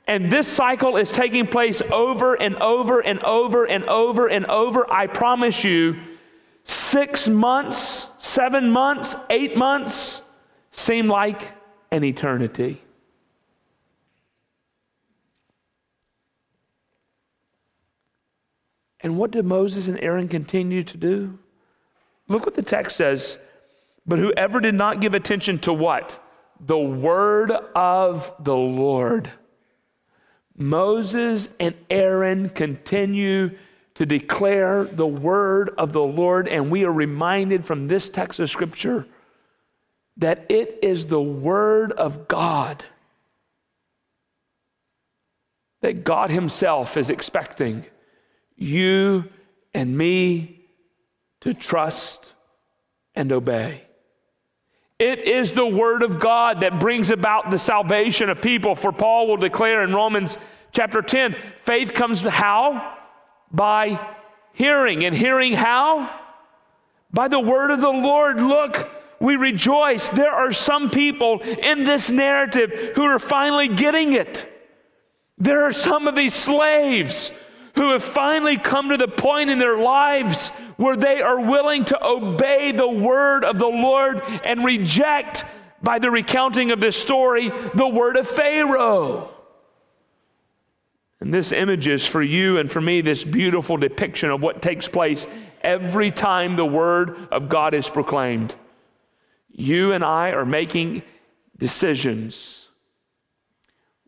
and 0.09 0.29
this 0.29 0.49
cycle 0.49 0.97
is 0.97 1.13
taking 1.13 1.47
place 1.47 1.81
over 1.93 2.35
and 2.35 2.57
over 2.57 2.99
and 2.99 3.23
over 3.23 3.65
and 3.65 3.85
over 3.85 4.27
and 4.27 4.45
over, 4.47 4.93
I 4.93 5.07
promise 5.07 5.63
you, 5.63 6.01
six 6.65 7.29
months, 7.29 8.09
seven 8.19 8.73
months, 8.73 9.15
eight 9.31 9.57
months 9.57 10.21
seem 10.73 11.07
like 11.07 11.53
an 11.93 12.03
eternity. 12.03 12.83
And 18.99 19.17
what 19.17 19.31
did 19.31 19.45
Moses 19.45 19.87
and 19.87 20.01
Aaron 20.01 20.27
continue 20.27 20.83
to 20.83 20.97
do? 20.97 21.39
Look 22.27 22.47
what 22.47 22.57
the 22.57 22.63
text 22.63 22.97
says 22.97 23.39
But 24.07 24.19
whoever 24.19 24.61
did 24.61 24.75
not 24.75 25.01
give 25.01 25.15
attention 25.15 25.59
to 25.61 25.73
what? 25.73 26.23
The 26.61 26.79
word 26.79 27.51
of 27.51 28.33
the 28.39 28.57
Lord. 28.57 29.31
Moses 30.57 31.49
and 31.61 31.75
Aaron 31.91 32.49
continue 32.49 33.57
to 33.95 34.07
declare 34.07 34.85
the 34.85 35.07
word 35.07 35.71
of 35.77 35.93
the 35.93 36.03
Lord, 36.03 36.49
and 36.49 36.71
we 36.71 36.85
are 36.85 36.93
reminded 36.93 37.65
from 37.65 37.89
this 37.89 38.09
text 38.09 38.41
of 38.41 38.49
Scripture 38.49 39.07
that 40.19 40.47
it 40.49 40.79
is 40.83 41.07
the 41.07 41.21
word 41.21 41.93
of 41.93 42.29
God 42.29 42.85
that 45.87 46.05
God 46.05 46.31
Himself 46.31 46.97
is 46.97 47.11
expecting 47.11 47.85
you 48.57 49.25
and 49.73 49.97
me 49.97 50.65
to 51.43 51.55
trust 51.55 52.33
and 53.15 53.31
obey. 53.31 53.83
It 54.99 55.21
is 55.21 55.53
the 55.53 55.67
Word 55.67 56.03
of 56.03 56.19
God 56.19 56.61
that 56.61 56.81
brings 56.81 57.11
about 57.11 57.51
the 57.51 57.59
salvation 57.59 58.31
of 58.31 58.41
people. 58.41 58.75
For 58.75 58.93
Paul 58.93 59.29
will 59.29 59.37
declare 59.37 59.83
in 59.83 59.95
Romans 59.95 60.39
chapter 60.73 61.03
10 61.03 61.37
faith 61.63 61.93
comes 61.93 62.23
how? 62.23 62.97
By 63.53 64.01
hearing. 64.55 65.05
And 65.05 65.15
hearing 65.15 65.53
how? 65.53 66.19
By 67.13 67.29
the 67.29 67.41
Word 67.41 67.71
of 67.71 67.81
the 67.83 67.91
Lord. 67.91 68.41
Look, 68.41 68.89
we 69.21 69.37
rejoice. 69.37 70.09
There 70.09 70.33
are 70.33 70.53
some 70.53 70.91
people 70.91 71.41
in 71.41 71.85
this 71.85 72.11
narrative 72.11 72.93
who 72.95 73.03
are 73.03 73.19
finally 73.19 73.69
getting 73.69 74.15
it. 74.15 74.51
There 75.37 75.65
are 75.67 75.73
some 75.73 76.09
of 76.09 76.15
these 76.15 76.35
slaves 76.35 77.31
who 77.77 77.93
have 77.93 78.03
finally 78.03 78.57
come 78.57 78.89
to 78.89 78.97
the 78.97 79.09
point 79.09 79.51
in 79.51 79.59
their 79.59 79.79
lives 79.79 80.49
where 80.77 80.97
they 80.97 81.21
are 81.21 81.41
willing 81.41 81.85
to 81.87 82.05
obey 82.05 82.73
the 82.73 82.89
word 82.89 83.45
of 83.45 83.59
the 83.59 83.67
Lord 83.67 84.23
and 84.45 84.65
reject, 84.65 85.45
by 85.83 85.99
the 85.99 86.11
recounting 86.11 86.71
of 86.71 86.81
this 86.81 86.97
story, 86.97 87.51
the 87.75 87.87
word 87.87 88.17
of 88.17 88.27
Pharaoh. 88.27 89.31
And 91.21 91.33
this 91.33 91.53
image 91.53 91.87
is 91.87 92.07
for 92.07 92.23
you 92.23 92.59
and 92.59 92.71
for 92.71 92.81
me 92.81 93.01
this 93.01 93.25
beautiful 93.25 93.77
depiction 93.77 94.31
of 94.31 94.43
what 94.43 94.63
takes 94.63 94.89
place 94.89 95.27
every 95.63 96.11
time 96.11 96.57
the 96.57 96.67
word 96.67 97.29
of 97.31 97.49
God 97.49 97.75
is 97.75 97.89
proclaimed. 97.89 98.55
You 99.51 99.93
and 99.93 100.05
I 100.05 100.33
are 100.33 100.45
making 100.45 101.03
decisions. 101.57 102.69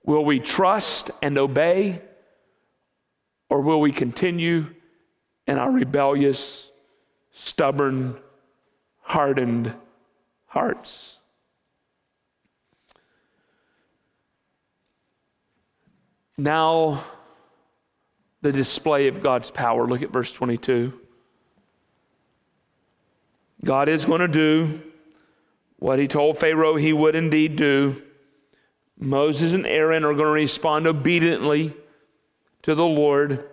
Will 0.05 0.25
we 0.25 0.41
trust 0.41 1.11
and 1.23 1.39
obey, 1.39 2.03
or 3.49 3.61
will 3.61 3.81
we 3.81 3.93
continue 3.93 4.67
in 5.47 5.59
our 5.59 5.71
rebellious, 5.71 6.71
stubborn, 7.31 8.17
hardened 9.01 9.75
hearts? 10.47 11.17
Now, 16.37 17.05
the 18.43 18.53
display 18.53 19.09
of 19.09 19.23
God's 19.23 19.51
power. 19.51 19.87
Look 19.87 20.03
at 20.03 20.13
verse 20.13 20.31
22. 20.31 20.93
God 23.65 23.89
is 23.89 24.05
going 24.05 24.21
to 24.21 24.29
do 24.29 24.81
what 25.81 25.99
he 25.99 26.07
told 26.07 26.39
Pharaoh 26.39 26.77
he 26.77 26.93
would 26.93 27.17
indeed 27.17 27.57
do. 27.57 28.03
Moses 28.99 29.53
and 29.53 29.67
Aaron 29.67 30.05
are 30.05 30.15
going 30.15 30.27
to 30.27 30.31
respond 30.31 30.87
obediently 30.87 31.75
to 32.63 32.75
the 32.75 32.85
Lord 32.85 33.49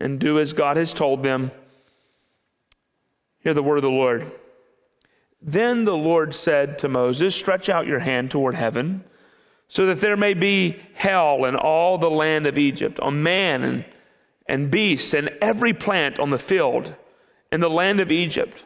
and 0.00 0.18
do 0.18 0.38
as 0.38 0.52
God 0.52 0.76
has 0.76 0.92
told 0.92 1.22
them. 1.22 1.50
Hear 3.40 3.54
the 3.54 3.62
word 3.62 3.76
of 3.76 3.82
the 3.82 3.90
Lord. 3.90 4.32
Then 5.40 5.84
the 5.84 5.96
Lord 5.96 6.34
said 6.34 6.78
to 6.78 6.88
Moses, 6.88 7.34
Stretch 7.34 7.68
out 7.68 7.86
your 7.86 7.98
hand 7.98 8.30
toward 8.30 8.54
heaven, 8.54 9.04
so 9.68 9.86
that 9.86 10.00
there 10.00 10.16
may 10.16 10.34
be 10.34 10.76
hail 10.94 11.44
in 11.44 11.54
all 11.54 11.98
the 11.98 12.10
land 12.10 12.46
of 12.46 12.58
Egypt, 12.58 12.98
on 13.00 13.22
man 13.22 13.62
and, 13.62 13.84
and 14.46 14.70
beast, 14.70 15.12
and 15.12 15.28
every 15.42 15.74
plant 15.74 16.18
on 16.18 16.30
the 16.30 16.38
field 16.38 16.94
in 17.52 17.60
the 17.60 17.70
land 17.70 18.00
of 18.00 18.10
Egypt. 18.10 18.64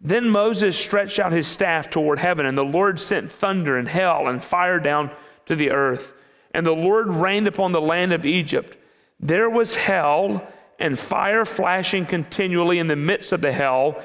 Then 0.00 0.28
Moses 0.28 0.76
stretched 0.76 1.18
out 1.18 1.32
his 1.32 1.46
staff 1.46 1.88
toward 1.88 2.18
heaven, 2.18 2.44
and 2.44 2.58
the 2.58 2.62
Lord 2.62 3.00
sent 3.00 3.32
thunder 3.32 3.78
and 3.78 3.88
hail 3.88 4.28
and 4.28 4.44
fire 4.44 4.78
down 4.78 5.10
to 5.46 5.56
the 5.56 5.70
earth. 5.70 6.12
And 6.52 6.66
the 6.66 6.72
Lord 6.72 7.08
rained 7.08 7.48
upon 7.48 7.72
the 7.72 7.80
land 7.80 8.12
of 8.12 8.26
Egypt. 8.26 8.76
There 9.24 9.48
was 9.48 9.74
hell 9.74 10.46
and 10.78 10.98
fire 10.98 11.46
flashing 11.46 12.04
continually 12.04 12.78
in 12.78 12.88
the 12.88 12.94
midst 12.94 13.32
of 13.32 13.40
the 13.40 13.52
hell, 13.52 14.02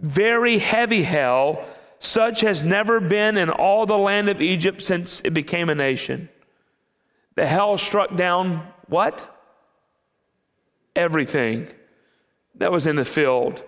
very 0.00 0.58
heavy 0.58 1.02
hell, 1.02 1.64
such 1.98 2.42
has 2.42 2.62
never 2.62 3.00
been 3.00 3.36
in 3.36 3.50
all 3.50 3.86
the 3.86 3.98
land 3.98 4.28
of 4.28 4.40
Egypt 4.40 4.80
since 4.80 5.20
it 5.24 5.34
became 5.34 5.68
a 5.68 5.74
nation. 5.74 6.28
The 7.34 7.46
hell 7.46 7.76
struck 7.76 8.16
down 8.16 8.68
what? 8.86 9.28
Everything 10.94 11.66
that 12.54 12.70
was 12.70 12.86
in 12.86 12.94
the 12.94 13.04
field. 13.04 13.64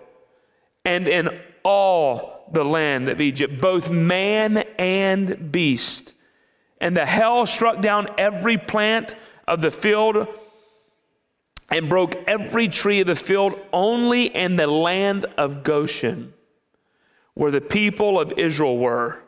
And 0.85 1.09
in 1.09 1.29
all 1.63 2.47
the 2.53 2.63
land 2.63 3.09
of 3.09 3.19
Egypt, 3.19 3.59
both 3.59 3.89
man 3.89 4.59
and 4.79 5.51
beast. 5.51 6.13
And 6.79 6.95
the 6.95 7.05
hell 7.05 7.45
struck 7.45 7.81
down 7.81 8.07
every 8.17 8.57
plant 8.57 9.15
of 9.45 9.61
the 9.61 9.71
field 9.71 10.27
and 11.69 11.89
broke 11.89 12.15
every 12.27 12.67
tree 12.67 13.01
of 13.01 13.07
the 13.07 13.15
field 13.15 13.53
only 13.73 14.25
in 14.25 14.55
the 14.55 14.67
land 14.67 15.25
of 15.37 15.63
Goshen, 15.63 16.33
where 17.33 17.51
the 17.51 17.61
people 17.61 18.19
of 18.19 18.33
Israel 18.37 18.77
were. 18.77 19.19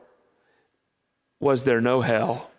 Was 1.40 1.64
there 1.64 1.82
no 1.82 2.02
hell. 2.02 2.50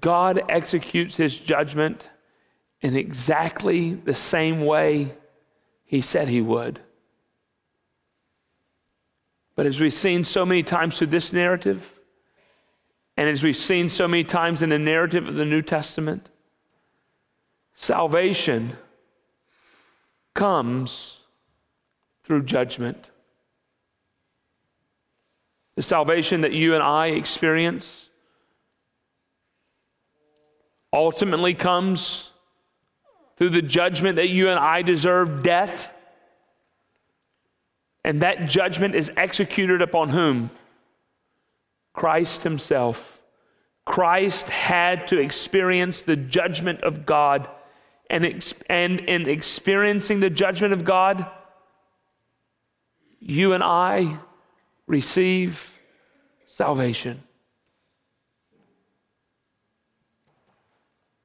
God 0.00 0.42
executes 0.48 1.16
his 1.16 1.36
judgment 1.36 2.08
in 2.80 2.96
exactly 2.96 3.94
the 3.94 4.14
same 4.14 4.64
way 4.64 5.14
he 5.84 6.00
said 6.00 6.28
he 6.28 6.40
would. 6.40 6.80
But 9.56 9.66
as 9.66 9.80
we've 9.80 9.92
seen 9.92 10.24
so 10.24 10.44
many 10.44 10.62
times 10.62 10.98
through 10.98 11.08
this 11.08 11.32
narrative, 11.32 11.92
and 13.16 13.28
as 13.28 13.42
we've 13.42 13.56
seen 13.56 13.88
so 13.88 14.08
many 14.08 14.24
times 14.24 14.62
in 14.62 14.70
the 14.70 14.78
narrative 14.78 15.28
of 15.28 15.36
the 15.36 15.44
New 15.44 15.62
Testament, 15.62 16.28
salvation 17.74 18.76
comes 20.34 21.18
through 22.22 22.44
judgment. 22.44 23.10
The 25.76 25.82
salvation 25.82 26.42
that 26.42 26.52
you 26.52 26.74
and 26.74 26.82
I 26.82 27.08
experience 27.08 28.08
ultimately 30.92 31.54
comes 31.54 32.30
through 33.36 33.50
the 33.50 33.62
judgment 33.62 34.16
that 34.16 34.28
you 34.28 34.48
and 34.48 34.58
I 34.58 34.82
deserve 34.82 35.42
death. 35.42 35.90
And 38.04 38.22
that 38.22 38.48
judgment 38.48 38.94
is 38.94 39.10
executed 39.16 39.82
upon 39.82 40.10
whom? 40.10 40.50
Christ 41.92 42.42
Himself. 42.42 43.20
Christ 43.84 44.48
had 44.48 45.08
to 45.08 45.18
experience 45.18 46.02
the 46.02 46.16
judgment 46.16 46.82
of 46.82 47.04
God. 47.04 47.48
And, 48.10 48.54
and 48.68 49.00
in 49.00 49.28
experiencing 49.28 50.20
the 50.20 50.30
judgment 50.30 50.72
of 50.72 50.84
God, 50.84 51.26
you 53.18 53.54
and 53.54 53.64
I 53.64 54.18
receive 54.86 55.78
salvation. 56.46 57.22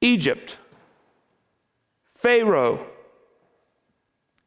Egypt, 0.01 0.57
Pharaoh, 2.15 2.85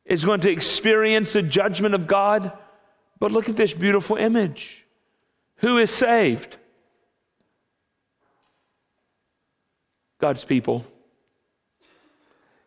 is 0.05 0.25
going 0.25 0.41
to 0.41 0.51
experience 0.51 1.35
the 1.35 1.43
judgment 1.43 1.95
of 1.95 2.07
God. 2.07 2.53
But 3.19 3.33
look 3.33 3.49
at 3.49 3.57
this 3.57 3.75
beautiful 3.75 4.17
image. 4.17 4.85
Who 5.57 5.79
is 5.79 5.91
saved? 5.91 6.57
God's 10.19 10.45
people. 10.45 10.87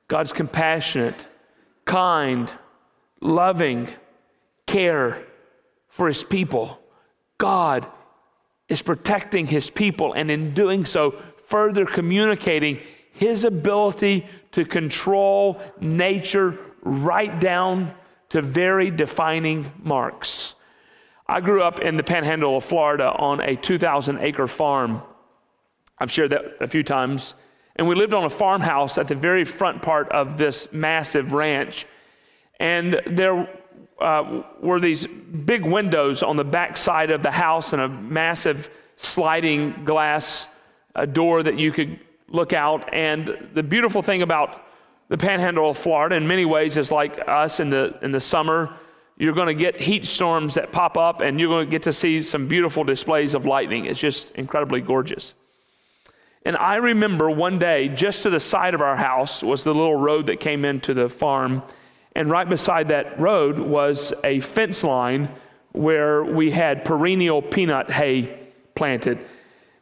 God's 0.07 0.33
compassionate, 0.33 1.27
kind, 1.85 2.51
loving 3.21 3.89
care 4.67 5.23
for 5.87 6.07
his 6.07 6.23
people. 6.23 6.79
God 7.37 7.87
is 8.69 8.81
protecting 8.81 9.47
his 9.47 9.69
people, 9.69 10.13
and 10.13 10.31
in 10.31 10.53
doing 10.53 10.85
so, 10.85 11.15
further 11.47 11.85
communicating 11.85 12.79
his 13.11 13.43
ability 13.45 14.25
to 14.51 14.65
control 14.65 15.61
nature 15.79 16.57
right 16.81 17.39
down 17.39 17.93
to 18.29 18.41
very 18.41 18.91
defining 18.91 19.71
marks. 19.83 20.55
I 21.27 21.41
grew 21.41 21.63
up 21.63 21.79
in 21.79 21.97
the 21.97 22.03
panhandle 22.03 22.57
of 22.57 22.63
Florida 22.63 23.11
on 23.17 23.39
a 23.41 23.55
2,000 23.55 24.19
acre 24.19 24.47
farm. 24.47 25.01
I've 25.97 26.11
shared 26.11 26.31
that 26.31 26.57
a 26.59 26.67
few 26.67 26.83
times. 26.83 27.33
And 27.75 27.87
we 27.87 27.95
lived 27.95 28.13
on 28.13 28.23
a 28.23 28.29
farmhouse 28.29 28.97
at 28.97 29.07
the 29.07 29.15
very 29.15 29.43
front 29.43 29.81
part 29.81 30.09
of 30.09 30.37
this 30.37 30.67
massive 30.71 31.33
ranch. 31.33 31.85
And 32.59 33.01
there 33.05 33.49
uh, 33.99 34.43
were 34.61 34.79
these 34.79 35.07
big 35.07 35.63
windows 35.65 36.23
on 36.23 36.37
the 36.37 36.43
back 36.43 36.77
side 36.77 37.11
of 37.11 37.21
the 37.21 37.31
house 37.31 37.73
and 37.73 37.81
a 37.81 37.89
massive 37.89 38.69
sliding 38.95 39.83
glass 39.83 40.47
uh, 40.95 41.05
door 41.05 41.43
that 41.43 41.57
you 41.59 41.71
could 41.71 41.99
look 42.29 42.53
out. 42.53 42.93
And 42.93 43.49
the 43.53 43.63
beautiful 43.63 44.01
thing 44.01 44.21
about 44.21 44.63
the 45.09 45.17
panhandle 45.17 45.69
of 45.69 45.77
Florida, 45.77 46.15
in 46.15 46.27
many 46.27 46.45
ways, 46.45 46.77
is 46.77 46.91
like 46.91 47.19
us 47.27 47.59
in 47.59 47.69
the, 47.69 47.97
in 48.01 48.11
the 48.11 48.19
summer. 48.19 48.73
You're 49.17 49.33
going 49.33 49.47
to 49.47 49.53
get 49.53 49.79
heat 49.79 50.05
storms 50.05 50.55
that 50.55 50.71
pop 50.71 50.97
up, 50.97 51.21
and 51.21 51.39
you're 51.39 51.49
going 51.49 51.67
to 51.67 51.71
get 51.71 51.83
to 51.83 51.93
see 51.93 52.21
some 52.21 52.47
beautiful 52.47 52.83
displays 52.83 53.33
of 53.33 53.45
lightning. 53.45 53.85
It's 53.85 53.99
just 53.99 54.31
incredibly 54.31 54.81
gorgeous. 54.81 55.33
And 56.45 56.55
I 56.55 56.75
remember 56.75 57.29
one 57.29 57.57
day, 57.57 57.89
just 57.89 58.23
to 58.23 58.29
the 58.29 58.39
side 58.39 58.75
of 58.75 58.81
our 58.81 58.95
house 58.95 59.41
was 59.41 59.63
the 59.63 59.73
little 59.73 59.95
road 59.95 60.27
that 60.27 60.39
came 60.39 60.63
into 60.63 60.93
the 60.93 61.09
farm. 61.09 61.63
And 62.15 62.29
right 62.29 62.47
beside 62.47 62.89
that 62.89 63.19
road 63.19 63.57
was 63.57 64.13
a 64.23 64.39
fence 64.39 64.83
line 64.83 65.29
where 65.71 66.23
we 66.23 66.51
had 66.51 66.85
perennial 66.85 67.41
peanut 67.41 67.89
hay 67.91 68.47
planted. 68.75 69.19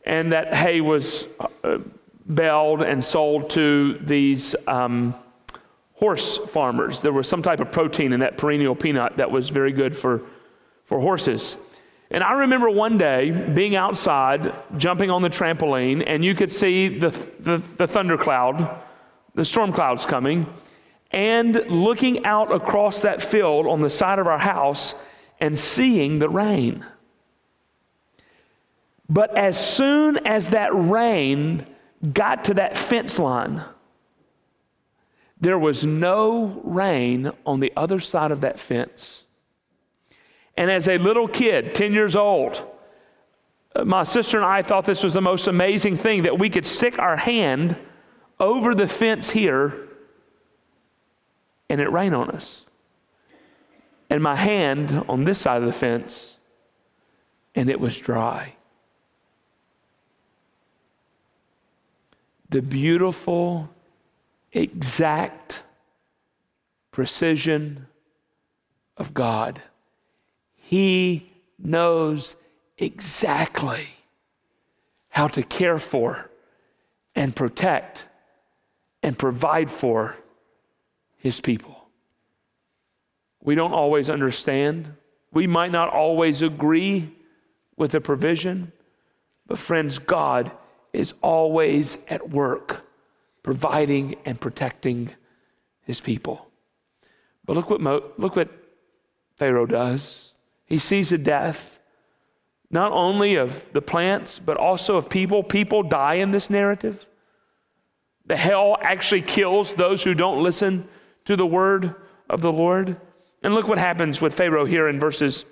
And 0.05 0.31
that 0.31 0.55
hay 0.55 0.79
was 0.79 1.27
uh, 1.63 1.79
baled 2.25 2.81
and 2.81 3.03
sold 3.03 3.49
to 3.51 3.99
these 4.01 4.55
um, 4.65 5.13
horse 5.93 6.37
farmers. 6.47 7.01
There 7.01 7.13
was 7.13 7.27
some 7.27 7.43
type 7.43 7.59
of 7.59 7.71
protein 7.71 8.13
in 8.13 8.21
that 8.21 8.37
perennial 8.37 8.75
peanut 8.75 9.17
that 9.17 9.29
was 9.29 9.49
very 9.49 9.73
good 9.73 9.95
for, 9.95 10.21
for 10.85 10.99
horses. 10.99 11.57
And 12.13 12.23
I 12.23 12.33
remember 12.33 12.69
one 12.69 12.99
day 12.99 13.31
being 13.31 13.75
outside, 13.75 14.53
jumping 14.77 15.09
on 15.09 15.23
the 15.23 15.31
trampoline, 15.31 16.03
and 16.05 16.23
you 16.23 16.35
could 16.35 16.51
see 16.51 16.99
the, 16.99 17.09
the, 17.39 17.61
the 17.77 17.87
thundercloud, 17.87 18.81
the 19.33 19.43
storm 19.43 19.73
clouds 19.73 20.05
coming, 20.05 20.45
and 21.09 21.55
looking 21.69 22.23
out 22.23 22.51
across 22.51 23.01
that 23.01 23.23
field 23.23 23.65
on 23.65 23.81
the 23.81 23.89
side 23.89 24.19
of 24.19 24.27
our 24.27 24.37
house 24.37 24.93
and 25.39 25.57
seeing 25.57 26.19
the 26.19 26.29
rain. 26.29 26.85
But 29.09 29.35
as 29.35 29.57
soon 29.57 30.17
as 30.25 30.49
that 30.49 30.69
rain 30.73 31.65
got 32.13 32.45
to 32.45 32.53
that 32.55 32.77
fence 32.77 33.17
line, 33.17 33.63
there 35.41 35.57
was 35.57 35.83
no 35.83 36.61
rain 36.63 37.31
on 37.43 37.59
the 37.59 37.73
other 37.75 37.99
side 37.99 38.29
of 38.29 38.41
that 38.41 38.59
fence. 38.59 39.22
And 40.55 40.69
as 40.69 40.87
a 40.87 40.97
little 40.97 41.27
kid, 41.27 41.75
10 41.75 41.93
years 41.93 42.15
old, 42.15 42.63
my 43.83 44.03
sister 44.03 44.37
and 44.37 44.45
I 44.45 44.61
thought 44.61 44.85
this 44.85 45.03
was 45.03 45.13
the 45.13 45.21
most 45.21 45.47
amazing 45.47 45.97
thing 45.97 46.23
that 46.23 46.37
we 46.37 46.49
could 46.49 46.65
stick 46.65 46.99
our 46.99 47.17
hand 47.17 47.75
over 48.39 48.75
the 48.75 48.87
fence 48.87 49.31
here 49.31 49.87
and 51.69 51.81
it 51.81 51.91
rained 51.91 52.13
on 52.13 52.29
us. 52.29 52.61
And 54.09 54.21
my 54.21 54.35
hand 54.35 55.05
on 55.09 55.23
this 55.23 55.39
side 55.39 55.61
of 55.61 55.65
the 55.65 55.73
fence 55.73 56.37
and 57.55 57.69
it 57.69 57.79
was 57.79 57.97
dry. 57.97 58.53
the 62.53 62.61
beautiful, 62.61 63.67
exact 64.51 65.63
precision 66.91 67.87
of 68.95 69.11
God. 69.11 69.59
He 70.73 71.31
knows 71.59 72.35
exactly 72.79 73.89
how 75.09 75.27
to 75.27 75.43
care 75.43 75.77
for 75.77 76.31
and 77.13 77.35
protect 77.35 78.07
and 79.03 79.15
provide 79.15 79.69
for 79.69 80.17
his 81.17 81.39
people. 81.39 81.89
We 83.39 83.53
don't 83.53 83.71
always 83.71 84.09
understand. 84.09 84.95
We 85.31 85.45
might 85.45 85.71
not 85.71 85.93
always 85.93 86.41
agree 86.41 87.15
with 87.77 87.91
the 87.91 88.01
provision, 88.01 88.71
but 89.45 89.59
friends, 89.59 89.99
God 89.99 90.51
is 90.91 91.13
always 91.21 91.99
at 92.07 92.31
work 92.31 92.81
providing 93.43 94.15
and 94.25 94.41
protecting 94.41 95.11
his 95.81 96.01
people. 96.01 96.47
But 97.45 97.57
look 97.57 97.69
what, 97.69 97.79
Mo, 97.79 98.11
look 98.17 98.35
what 98.35 98.49
Pharaoh 99.37 99.67
does. 99.67 100.32
He 100.65 100.77
sees 100.77 101.09
the 101.09 101.17
death, 101.17 101.79
not 102.71 102.91
only 102.91 103.35
of 103.35 103.71
the 103.73 103.81
plants, 103.81 104.39
but 104.39 104.57
also 104.57 104.97
of 104.97 105.09
people. 105.09 105.43
People 105.43 105.83
die 105.83 106.15
in 106.15 106.31
this 106.31 106.49
narrative. 106.49 107.05
The 108.25 108.37
hell 108.37 108.77
actually 108.81 109.21
kills 109.21 109.73
those 109.73 110.03
who 110.03 110.13
don't 110.13 110.41
listen 110.41 110.87
to 111.25 111.35
the 111.35 111.45
word 111.45 111.95
of 112.29 112.41
the 112.41 112.51
Lord. 112.51 112.97
And 113.43 113.53
look 113.53 113.67
what 113.67 113.77
happens 113.77 114.21
with 114.21 114.33
Pharaoh 114.33 114.65
here 114.65 114.87
in 114.87 114.99
verses 114.99 115.45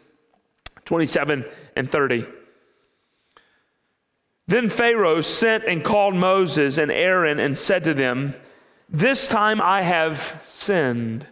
27 0.85 1.45
and 1.75 1.91
30. 1.91 2.25
Then 4.47 4.69
Pharaoh 4.69 5.21
sent 5.21 5.65
and 5.65 5.83
called 5.83 6.15
Moses 6.15 6.77
and 6.77 6.91
Aaron 6.91 7.39
and 7.39 7.57
said 7.57 7.83
to 7.85 7.93
them, 7.93 8.35
This 8.89 9.27
time 9.27 9.61
I 9.61 9.81
have 9.81 10.41
sinned. 10.45 11.25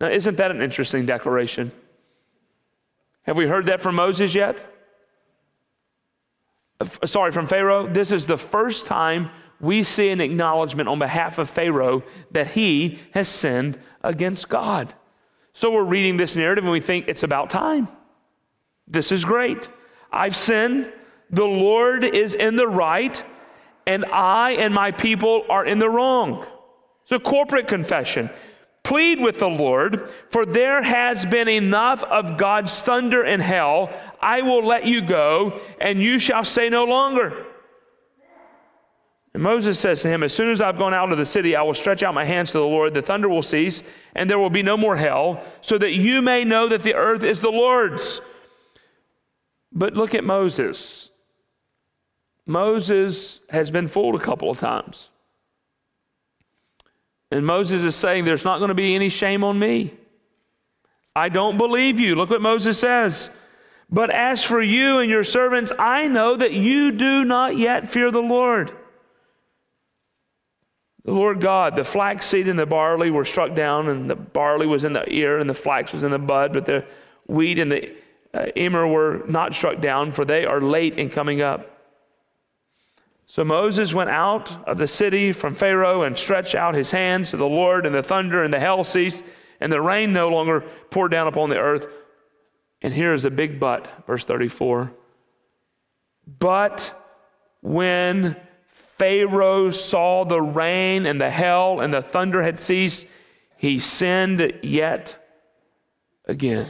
Now, 0.00 0.08
isn't 0.08 0.36
that 0.38 0.50
an 0.50 0.60
interesting 0.60 1.06
declaration? 1.06 1.72
Have 3.24 3.36
we 3.36 3.46
heard 3.46 3.66
that 3.66 3.82
from 3.82 3.96
Moses 3.96 4.34
yet? 4.34 4.64
Uh, 6.80 7.06
sorry, 7.06 7.32
from 7.32 7.46
Pharaoh? 7.46 7.86
This 7.86 8.12
is 8.12 8.26
the 8.26 8.38
first 8.38 8.86
time 8.86 9.30
we 9.60 9.82
see 9.82 10.10
an 10.10 10.20
acknowledgement 10.20 10.88
on 10.88 10.98
behalf 10.98 11.38
of 11.38 11.48
Pharaoh 11.48 12.02
that 12.32 12.48
he 12.48 12.98
has 13.12 13.28
sinned 13.28 13.78
against 14.02 14.48
God. 14.48 14.92
So 15.52 15.70
we're 15.70 15.84
reading 15.84 16.16
this 16.16 16.36
narrative 16.36 16.64
and 16.64 16.72
we 16.72 16.80
think 16.80 17.08
it's 17.08 17.22
about 17.22 17.50
time. 17.50 17.88
This 18.86 19.12
is 19.12 19.24
great. 19.24 19.68
I've 20.12 20.36
sinned. 20.36 20.92
The 21.30 21.44
Lord 21.44 22.04
is 22.04 22.34
in 22.34 22.56
the 22.56 22.68
right, 22.68 23.24
and 23.86 24.04
I 24.04 24.52
and 24.52 24.74
my 24.74 24.90
people 24.90 25.44
are 25.48 25.64
in 25.64 25.78
the 25.78 25.88
wrong. 25.88 26.46
It's 27.02 27.12
a 27.12 27.18
corporate 27.18 27.66
confession. 27.66 28.30
Plead 28.84 29.18
with 29.18 29.38
the 29.38 29.48
Lord, 29.48 30.12
for 30.28 30.44
there 30.44 30.82
has 30.82 31.24
been 31.24 31.48
enough 31.48 32.04
of 32.04 32.36
God's 32.36 32.82
thunder 32.82 33.24
in 33.24 33.40
hell. 33.40 33.90
I 34.20 34.42
will 34.42 34.64
let 34.64 34.84
you 34.84 35.00
go, 35.00 35.60
and 35.80 36.02
you 36.02 36.18
shall 36.18 36.44
say 36.44 36.68
no 36.68 36.84
longer. 36.84 37.46
And 39.32 39.42
Moses 39.42 39.80
says 39.80 40.02
to 40.02 40.08
him, 40.08 40.22
As 40.22 40.34
soon 40.34 40.50
as 40.50 40.60
I've 40.60 40.78
gone 40.78 40.92
out 40.92 41.10
of 41.10 41.18
the 41.18 41.24
city, 41.24 41.56
I 41.56 41.62
will 41.62 41.74
stretch 41.74 42.02
out 42.02 42.14
my 42.14 42.26
hands 42.26 42.52
to 42.52 42.58
the 42.58 42.64
Lord. 42.64 42.92
The 42.92 43.00
thunder 43.00 43.28
will 43.28 43.42
cease, 43.42 43.82
and 44.14 44.28
there 44.28 44.38
will 44.38 44.50
be 44.50 44.62
no 44.62 44.76
more 44.76 44.96
hell, 44.96 45.42
so 45.62 45.78
that 45.78 45.94
you 45.94 46.20
may 46.20 46.44
know 46.44 46.68
that 46.68 46.82
the 46.82 46.94
earth 46.94 47.24
is 47.24 47.40
the 47.40 47.50
Lord's. 47.50 48.20
But 49.72 49.94
look 49.94 50.14
at 50.14 50.24
Moses. 50.24 51.08
Moses 52.46 53.40
has 53.48 53.70
been 53.70 53.88
fooled 53.88 54.14
a 54.14 54.20
couple 54.20 54.50
of 54.50 54.58
times. 54.58 55.08
And 57.30 57.46
Moses 57.46 57.82
is 57.82 57.96
saying, 57.96 58.24
There's 58.24 58.44
not 58.44 58.58
going 58.58 58.68
to 58.68 58.74
be 58.74 58.94
any 58.94 59.08
shame 59.08 59.44
on 59.44 59.58
me. 59.58 59.94
I 61.16 61.28
don't 61.28 61.58
believe 61.58 62.00
you. 62.00 62.14
Look 62.16 62.30
what 62.30 62.42
Moses 62.42 62.78
says. 62.78 63.30
But 63.90 64.10
as 64.10 64.42
for 64.42 64.60
you 64.60 64.98
and 64.98 65.10
your 65.10 65.24
servants, 65.24 65.72
I 65.78 66.08
know 66.08 66.36
that 66.36 66.52
you 66.52 66.90
do 66.90 67.24
not 67.24 67.56
yet 67.56 67.88
fear 67.88 68.10
the 68.10 68.20
Lord. 68.20 68.72
The 71.04 71.12
Lord 71.12 71.40
God, 71.40 71.76
the 71.76 71.84
flax 71.84 72.26
seed 72.26 72.48
and 72.48 72.58
the 72.58 72.66
barley 72.66 73.10
were 73.10 73.26
struck 73.26 73.54
down, 73.54 73.88
and 73.88 74.08
the 74.08 74.16
barley 74.16 74.66
was 74.66 74.84
in 74.84 74.94
the 74.94 75.08
ear, 75.12 75.38
and 75.38 75.48
the 75.48 75.54
flax 75.54 75.92
was 75.92 76.02
in 76.02 76.10
the 76.10 76.18
bud, 76.18 76.52
but 76.52 76.64
the 76.64 76.84
wheat 77.26 77.58
and 77.58 77.70
the 77.70 77.94
uh, 78.32 78.46
emmer 78.56 78.86
were 78.86 79.22
not 79.28 79.54
struck 79.54 79.80
down, 79.80 80.12
for 80.12 80.24
they 80.24 80.46
are 80.46 80.60
late 80.60 80.98
in 80.98 81.10
coming 81.10 81.42
up. 81.42 81.73
So 83.34 83.42
Moses 83.42 83.92
went 83.92 84.10
out 84.10 84.56
of 84.68 84.78
the 84.78 84.86
city 84.86 85.32
from 85.32 85.56
Pharaoh 85.56 86.04
and 86.04 86.16
stretched 86.16 86.54
out 86.54 86.76
his 86.76 86.92
hands 86.92 87.30
to 87.30 87.36
the 87.36 87.44
Lord, 87.44 87.84
and 87.84 87.92
the 87.92 88.00
thunder 88.00 88.44
and 88.44 88.54
the 88.54 88.60
hail 88.60 88.84
ceased, 88.84 89.24
and 89.60 89.72
the 89.72 89.80
rain 89.80 90.12
no 90.12 90.28
longer 90.28 90.60
poured 90.90 91.10
down 91.10 91.26
upon 91.26 91.50
the 91.50 91.58
earth. 91.58 91.88
And 92.80 92.94
here 92.94 93.12
is 93.12 93.24
a 93.24 93.32
big 93.32 93.58
but, 93.58 93.88
verse 94.06 94.24
34. 94.24 94.92
But 96.38 97.04
when 97.60 98.36
Pharaoh 98.68 99.72
saw 99.72 100.24
the 100.24 100.40
rain 100.40 101.04
and 101.04 101.20
the 101.20 101.32
hail 101.32 101.80
and 101.80 101.92
the 101.92 102.02
thunder 102.02 102.40
had 102.40 102.60
ceased, 102.60 103.04
he 103.56 103.80
sinned 103.80 104.60
yet 104.62 105.16
again. 106.24 106.68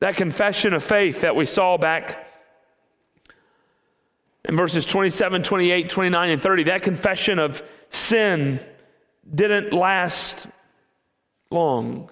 That 0.00 0.16
confession 0.16 0.74
of 0.74 0.84
faith 0.84 1.22
that 1.22 1.34
we 1.36 1.46
saw 1.46 1.78
back 1.78 2.20
in 4.46 4.56
verses 4.56 4.84
27, 4.86 5.42
28, 5.42 5.88
29, 5.88 6.30
and 6.30 6.42
30, 6.42 6.62
that 6.64 6.82
confession 6.82 7.38
of 7.38 7.62
sin 7.88 8.60
didn't 9.34 9.72
last 9.72 10.46
long. 11.50 12.10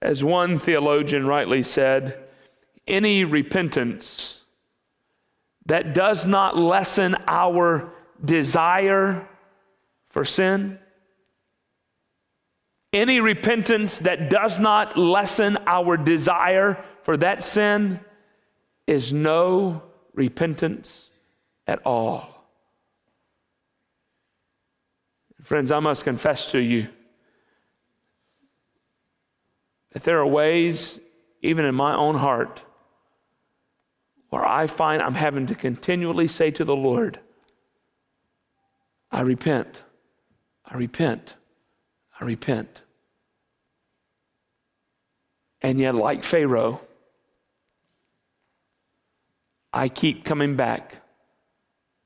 As 0.00 0.22
one 0.22 0.58
theologian 0.58 1.26
rightly 1.26 1.62
said, 1.62 2.18
any 2.86 3.24
repentance 3.24 4.40
that 5.66 5.94
does 5.94 6.26
not 6.26 6.56
lessen 6.56 7.16
our 7.26 7.92
desire 8.24 9.28
for 10.10 10.24
sin 10.24 10.78
Any 12.92 13.20
repentance 13.20 13.98
that 14.00 14.28
does 14.28 14.58
not 14.58 14.98
lessen 14.98 15.56
our 15.66 15.96
desire 15.96 16.84
for 17.04 17.16
that 17.16 17.42
sin 17.42 18.00
is 18.92 19.12
no 19.12 19.82
repentance 20.14 21.10
at 21.66 21.80
all. 21.84 22.28
Friends, 25.42 25.72
I 25.72 25.80
must 25.80 26.04
confess 26.04 26.52
to 26.52 26.60
you 26.60 26.88
that 29.92 30.04
there 30.04 30.20
are 30.20 30.26
ways, 30.26 31.00
even 31.40 31.64
in 31.64 31.74
my 31.74 31.96
own 31.96 32.16
heart, 32.16 32.62
where 34.28 34.44
I 34.44 34.66
find 34.66 35.02
I'm 35.02 35.14
having 35.14 35.46
to 35.46 35.54
continually 35.54 36.28
say 36.28 36.50
to 36.52 36.64
the 36.64 36.76
Lord, 36.76 37.18
I 39.10 39.22
repent, 39.22 39.82
I 40.64 40.76
repent, 40.76 41.34
I 42.20 42.24
repent. 42.24 42.82
And 45.60 45.78
yet, 45.78 45.94
like 45.94 46.24
Pharaoh, 46.24 46.80
I 49.72 49.88
keep 49.88 50.24
coming 50.24 50.56
back 50.56 50.96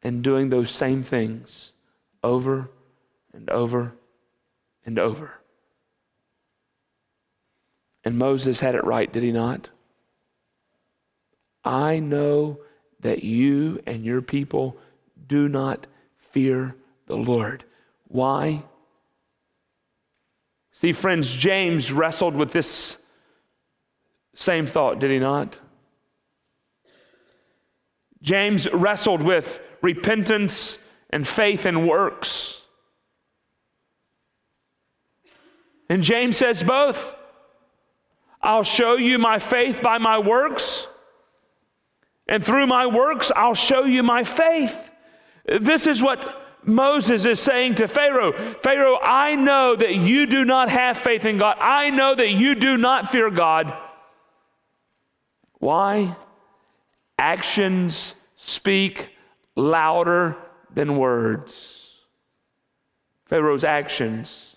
and 0.03 0.23
doing 0.23 0.49
those 0.49 0.71
same 0.71 1.03
things 1.03 1.73
over 2.23 2.71
and 3.33 3.51
over 3.51 3.95
and 4.85 4.99
over. 4.99 5.33
And 8.05 8.19
Moses 8.19 8.61
had 8.61 8.77
it 8.77 8.85
right, 8.85 9.13
did 9.13 9.25
he 9.25 9.33
not? 9.33 9.69
I 11.65 11.99
know 11.99 12.61
that 13.01 13.25
you 13.25 13.83
and 13.87 14.05
your 14.05 14.23
people 14.23 14.77
do 15.27 15.49
not 15.49 15.89
fear 16.31 16.77
the 17.07 17.17
Lord. 17.17 17.65
Why? 18.07 18.63
See, 20.71 20.93
friends, 20.93 21.29
James 21.29 21.91
wrestled 21.91 22.37
with 22.37 22.53
this 22.53 22.97
same 24.35 24.67
thought, 24.67 25.01
did 25.01 25.11
he 25.11 25.19
not? 25.19 25.59
James 28.27 28.69
wrestled 28.73 29.23
with 29.23 29.61
repentance 29.83 30.79
and 31.11 31.27
faith 31.27 31.65
and 31.65 31.89
works. 31.89 32.61
And 35.89 36.03
James 36.03 36.37
says 36.37 36.65
both. 36.65 37.15
I'll 38.43 38.65
show 38.65 38.97
you 38.97 39.19
my 39.21 39.39
faith 39.39 39.81
by 39.81 39.99
my 39.99 40.19
works, 40.19 40.87
and 42.29 42.45
through 42.45 42.67
my 42.67 42.87
works, 42.87 43.31
I'll 43.35 43.55
show 43.55 43.85
you 43.85 44.03
my 44.03 44.25
faith. 44.25 44.77
This 45.47 45.87
is 45.87 46.03
what 46.03 46.43
Moses 46.65 47.25
is 47.25 47.39
saying 47.39 47.77
to 47.77 47.87
Pharaoh 47.87 48.33
Pharaoh, 48.61 48.99
I 49.01 49.37
know 49.37 49.77
that 49.77 49.95
you 49.95 50.27
do 50.27 50.45
not 50.45 50.69
have 50.69 50.99
faith 50.99 51.25
in 51.25 51.39
God. 51.39 51.57
I 51.61 51.91
know 51.91 52.15
that 52.15 52.31
you 52.31 52.57
do 52.57 52.77
not 52.77 53.09
fear 53.09 53.31
God. 53.31 53.73
Why? 55.59 56.17
Actions 57.19 58.15
speak 58.37 59.11
louder 59.55 60.37
than 60.73 60.99
words. 60.99 61.91
Pharaoh's 63.25 63.65
actions 63.65 64.57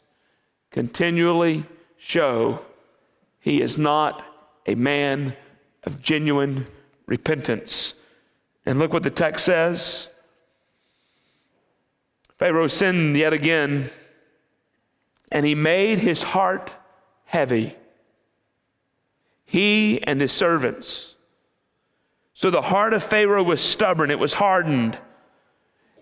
continually 0.72 1.66
show 1.98 2.62
he 3.40 3.62
is 3.62 3.78
not 3.78 4.24
a 4.68 4.76
man 4.76 5.36
of 5.84 6.02
genuine 6.02 6.68
repentance. 7.06 7.94
And 8.66 8.78
look 8.78 8.94
what 8.94 9.04
the 9.04 9.10
text 9.10 9.46
says. 9.46 10.10
Pharaoh 12.38 12.68
sinned 12.68 13.18
yet 13.18 13.34
again, 13.34 13.90
and 15.32 15.46
he 15.46 15.56
made 15.56 16.00
his 16.00 16.22
heart 16.22 16.72
heavy, 17.26 17.76
he 19.46 20.02
and 20.04 20.22
his 20.22 20.32
servants. 20.32 21.16
So 22.40 22.50
the 22.50 22.62
heart 22.62 22.94
of 22.94 23.04
Pharaoh 23.04 23.44
was 23.44 23.62
stubborn, 23.62 24.12
it 24.12 24.18
was 24.18 24.32
hardened 24.32 24.98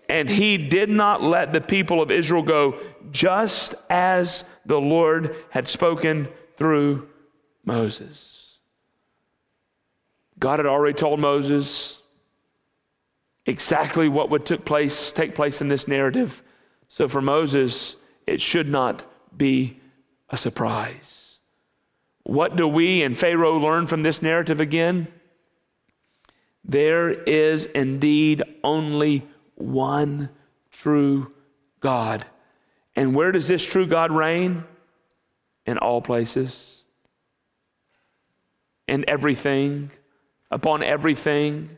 and 0.08 0.28
he 0.28 0.56
did 0.56 0.88
not 0.88 1.20
let 1.20 1.52
the 1.52 1.60
people 1.60 2.00
of 2.00 2.10
Israel 2.10 2.42
go, 2.42 2.80
just 3.10 3.74
as 3.90 4.44
the 4.64 4.80
Lord 4.80 5.36
had 5.50 5.68
spoken 5.68 6.28
through 6.56 7.08
Moses. 7.64 8.58
God 10.38 10.60
had 10.60 10.66
already 10.66 10.94
told 10.94 11.20
Moses 11.20 11.98
exactly 13.44 14.08
what 14.08 14.30
would 14.30 14.46
took 14.46 14.64
place, 14.64 15.10
take 15.10 15.34
place 15.34 15.60
in 15.60 15.68
this 15.68 15.88
narrative. 15.88 16.40
So 16.86 17.08
for 17.08 17.20
Moses, 17.20 17.96
it 18.28 18.40
should 18.40 18.68
not 18.68 19.04
be 19.36 19.80
a 20.30 20.36
surprise. 20.36 21.38
What 22.22 22.54
do 22.54 22.68
we 22.68 23.02
and 23.02 23.18
Pharaoh 23.18 23.58
learn 23.58 23.88
from 23.88 24.04
this 24.04 24.22
narrative 24.22 24.60
again? 24.60 25.08
There 26.64 27.10
is 27.10 27.66
indeed 27.66 28.42
only 28.62 29.26
one 29.54 30.28
true 30.70 31.32
God. 31.80 32.24
And 32.96 33.14
where 33.14 33.32
does 33.32 33.48
this 33.48 33.64
true 33.64 33.86
God 33.86 34.10
reign? 34.10 34.64
In 35.66 35.76
all 35.76 36.00
places, 36.00 36.82
in 38.86 39.04
everything, 39.06 39.90
upon 40.50 40.82
everything. 40.82 41.76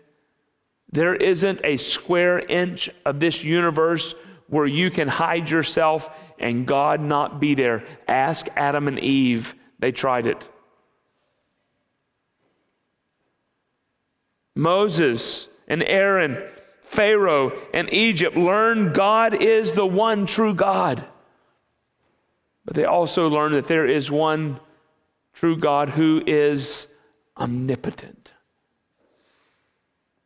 There 0.92 1.14
isn't 1.14 1.60
a 1.64 1.76
square 1.76 2.38
inch 2.38 2.88
of 3.04 3.18
this 3.18 3.42
universe 3.42 4.14
where 4.46 4.66
you 4.66 4.90
can 4.90 5.08
hide 5.08 5.50
yourself 5.50 6.08
and 6.38 6.66
God 6.66 7.00
not 7.00 7.40
be 7.40 7.54
there. 7.54 7.84
Ask 8.06 8.48
Adam 8.56 8.88
and 8.88 8.98
Eve. 8.98 9.54
They 9.78 9.92
tried 9.92 10.26
it. 10.26 10.48
Moses 14.60 15.48
and 15.66 15.82
Aaron 15.82 16.42
Pharaoh 16.82 17.52
and 17.72 17.92
Egypt 17.94 18.36
learned 18.36 18.94
God 18.94 19.42
is 19.42 19.72
the 19.72 19.86
one 19.86 20.26
true 20.26 20.52
God. 20.52 21.04
But 22.64 22.74
they 22.74 22.84
also 22.84 23.28
learned 23.28 23.54
that 23.54 23.68
there 23.68 23.86
is 23.86 24.10
one 24.10 24.60
true 25.32 25.56
God 25.56 25.88
who 25.88 26.22
is 26.26 26.88
omnipotent. 27.38 28.32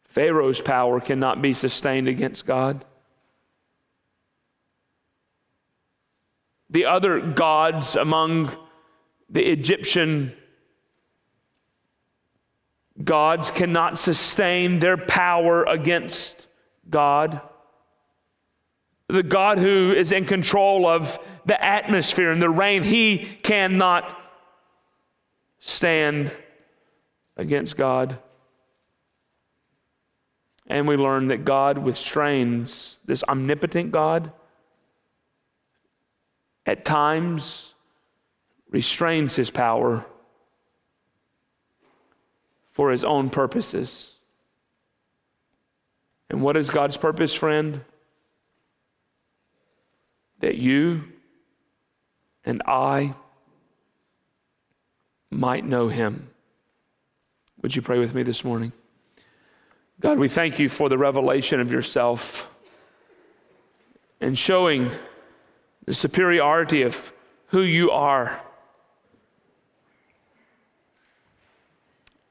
Pharaoh's 0.05 0.61
power 0.61 1.01
cannot 1.01 1.41
be 1.41 1.53
sustained 1.53 2.09
against 2.09 2.45
God. 2.45 2.85
The 6.71 6.87
other 6.87 7.21
gods 7.21 7.95
among 7.95 8.57
the 9.29 9.45
Egyptian 9.45 10.33
gods 13.03 13.51
cannot 13.51 13.99
sustain 13.99 14.79
their 14.79 14.97
power 14.97 15.65
against 15.65 16.47
God, 16.89 17.41
the 19.09 19.23
God 19.23 19.59
who 19.59 19.93
is 19.93 20.13
in 20.13 20.25
control 20.25 20.87
of 20.87 21.19
the 21.45 21.63
atmosphere 21.63 22.31
and 22.31 22.41
the 22.41 22.51
rain, 22.51 22.83
he 22.83 23.19
cannot 23.19 24.17
stand 25.61 26.33
against 27.37 27.77
God. 27.77 28.19
And 30.67 30.89
we 30.89 30.97
learn 30.97 31.29
that 31.29 31.45
God 31.45 31.77
withstrains 31.77 32.99
this 33.05 33.23
omnipotent 33.25 33.93
God. 33.93 34.33
At 36.65 36.85
times 36.85 37.75
restrains 38.71 39.37
his 39.37 39.51
power 39.51 40.07
for 42.75 42.91
his 42.91 43.05
own 43.05 43.31
purposes. 43.31 44.13
And 46.29 46.43
what 46.43 46.57
is 46.57 46.69
God's 46.69 46.97
purpose, 46.97 47.33
friend? 47.33 47.81
That 50.41 50.57
you 50.57 51.05
and 52.45 52.63
I 52.67 53.15
might 55.31 55.65
know 55.65 55.89
him. 55.89 56.29
Would 57.63 57.75
you 57.75 57.81
pray 57.81 57.99
with 57.99 58.13
me 58.13 58.25
this 58.25 58.45
morning? 58.45 58.73
God, 60.01 60.19
we 60.19 60.29
thank 60.29 60.59
you 60.59 60.69
for 60.69 60.89
the 60.89 60.99
revelation 60.99 61.61
of 61.61 61.71
yourself 61.71 62.51
and 64.21 64.37
showing 64.37 64.91
the 65.87 65.95
superiority 65.95 66.83
of 66.83 67.13
who 67.47 67.61
you 67.61 67.93
are. 67.93 68.41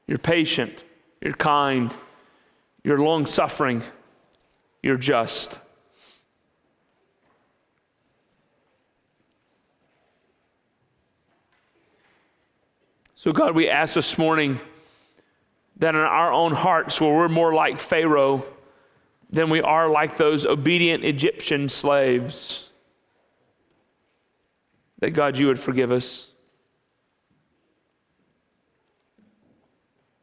You're 0.06 0.18
patient, 0.18 0.84
you're 1.20 1.32
kind, 1.32 1.94
you're 2.82 2.98
long 2.98 3.26
suffering, 3.26 3.82
you're 4.82 4.98
just. 4.98 5.58
So, 13.14 13.32
God, 13.32 13.54
we 13.54 13.70
ask 13.70 13.94
this 13.94 14.18
morning 14.18 14.60
that 15.78 15.94
in 15.94 16.00
our 16.02 16.30
own 16.30 16.52
hearts, 16.52 17.00
where 17.00 17.10
we're 17.10 17.28
more 17.28 17.54
like 17.54 17.78
Pharaoh 17.78 18.44
than 19.30 19.48
we 19.48 19.62
are 19.62 19.88
like 19.88 20.18
those 20.18 20.44
obedient 20.44 21.04
Egyptian 21.04 21.70
slaves, 21.70 22.68
that 24.98 25.12
God, 25.12 25.38
you 25.38 25.46
would 25.46 25.58
forgive 25.58 25.90
us. 25.90 26.28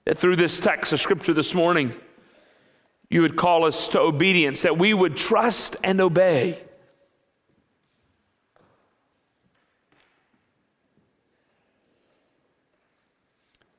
That 0.05 0.17
through 0.17 0.35
this 0.35 0.59
text 0.59 0.93
of 0.93 0.99
Scripture 0.99 1.33
this 1.33 1.53
morning, 1.53 1.93
you 3.09 3.21
would 3.21 3.35
call 3.35 3.65
us 3.65 3.89
to 3.89 3.99
obedience, 3.99 4.61
that 4.63 4.77
we 4.77 4.93
would 4.93 5.15
trust 5.15 5.75
and 5.83 5.99
obey. 6.01 6.57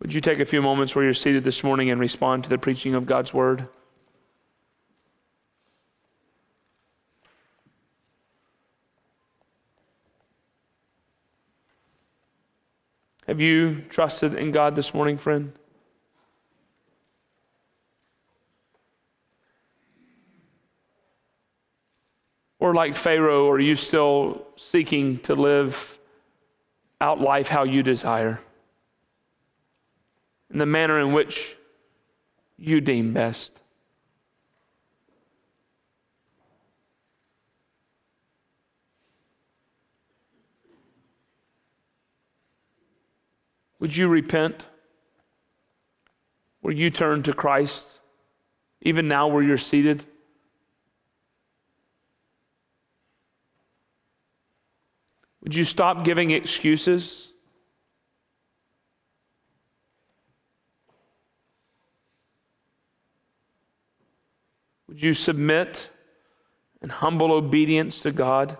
Would 0.00 0.12
you 0.12 0.20
take 0.20 0.40
a 0.40 0.44
few 0.44 0.60
moments 0.60 0.94
where 0.94 1.04
you're 1.04 1.14
seated 1.14 1.44
this 1.44 1.62
morning 1.64 1.90
and 1.90 2.00
respond 2.00 2.44
to 2.44 2.50
the 2.50 2.58
preaching 2.58 2.94
of 2.94 3.06
God's 3.06 3.32
word? 3.32 3.68
Have 13.26 13.40
you 13.40 13.82
trusted 13.88 14.34
in 14.34 14.50
God 14.50 14.74
this 14.74 14.92
morning, 14.92 15.16
friend? 15.16 15.52
Or 22.62 22.74
like 22.74 22.94
Pharaoh, 22.94 23.50
are 23.50 23.58
you 23.58 23.74
still 23.74 24.46
seeking 24.54 25.18
to 25.22 25.34
live 25.34 25.98
out 27.00 27.20
life 27.20 27.48
how 27.48 27.64
you 27.64 27.82
desire? 27.82 28.38
In 30.48 30.58
the 30.58 30.66
manner 30.66 31.00
in 31.00 31.12
which 31.12 31.56
you 32.56 32.80
deem 32.80 33.12
best? 33.12 33.50
Would 43.80 43.96
you 43.96 44.06
repent? 44.06 44.66
Will 46.62 46.74
you 46.74 46.90
turn 46.90 47.24
to 47.24 47.32
Christ, 47.32 47.98
even 48.82 49.08
now 49.08 49.26
where 49.26 49.42
you're 49.42 49.58
seated? 49.58 50.04
Would 55.42 55.54
you 55.54 55.64
stop 55.64 56.04
giving 56.04 56.30
excuses? 56.30 57.30
Would 64.88 65.02
you 65.02 65.14
submit 65.14 65.88
in 66.80 66.90
humble 66.90 67.32
obedience 67.32 67.98
to 68.00 68.12
God? 68.12 68.58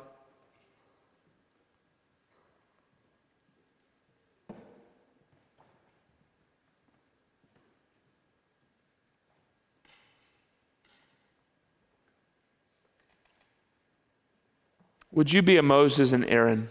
Would 15.12 15.30
you 15.30 15.42
be 15.42 15.58
a 15.58 15.62
Moses 15.62 16.12
and 16.12 16.24
Aaron, 16.24 16.70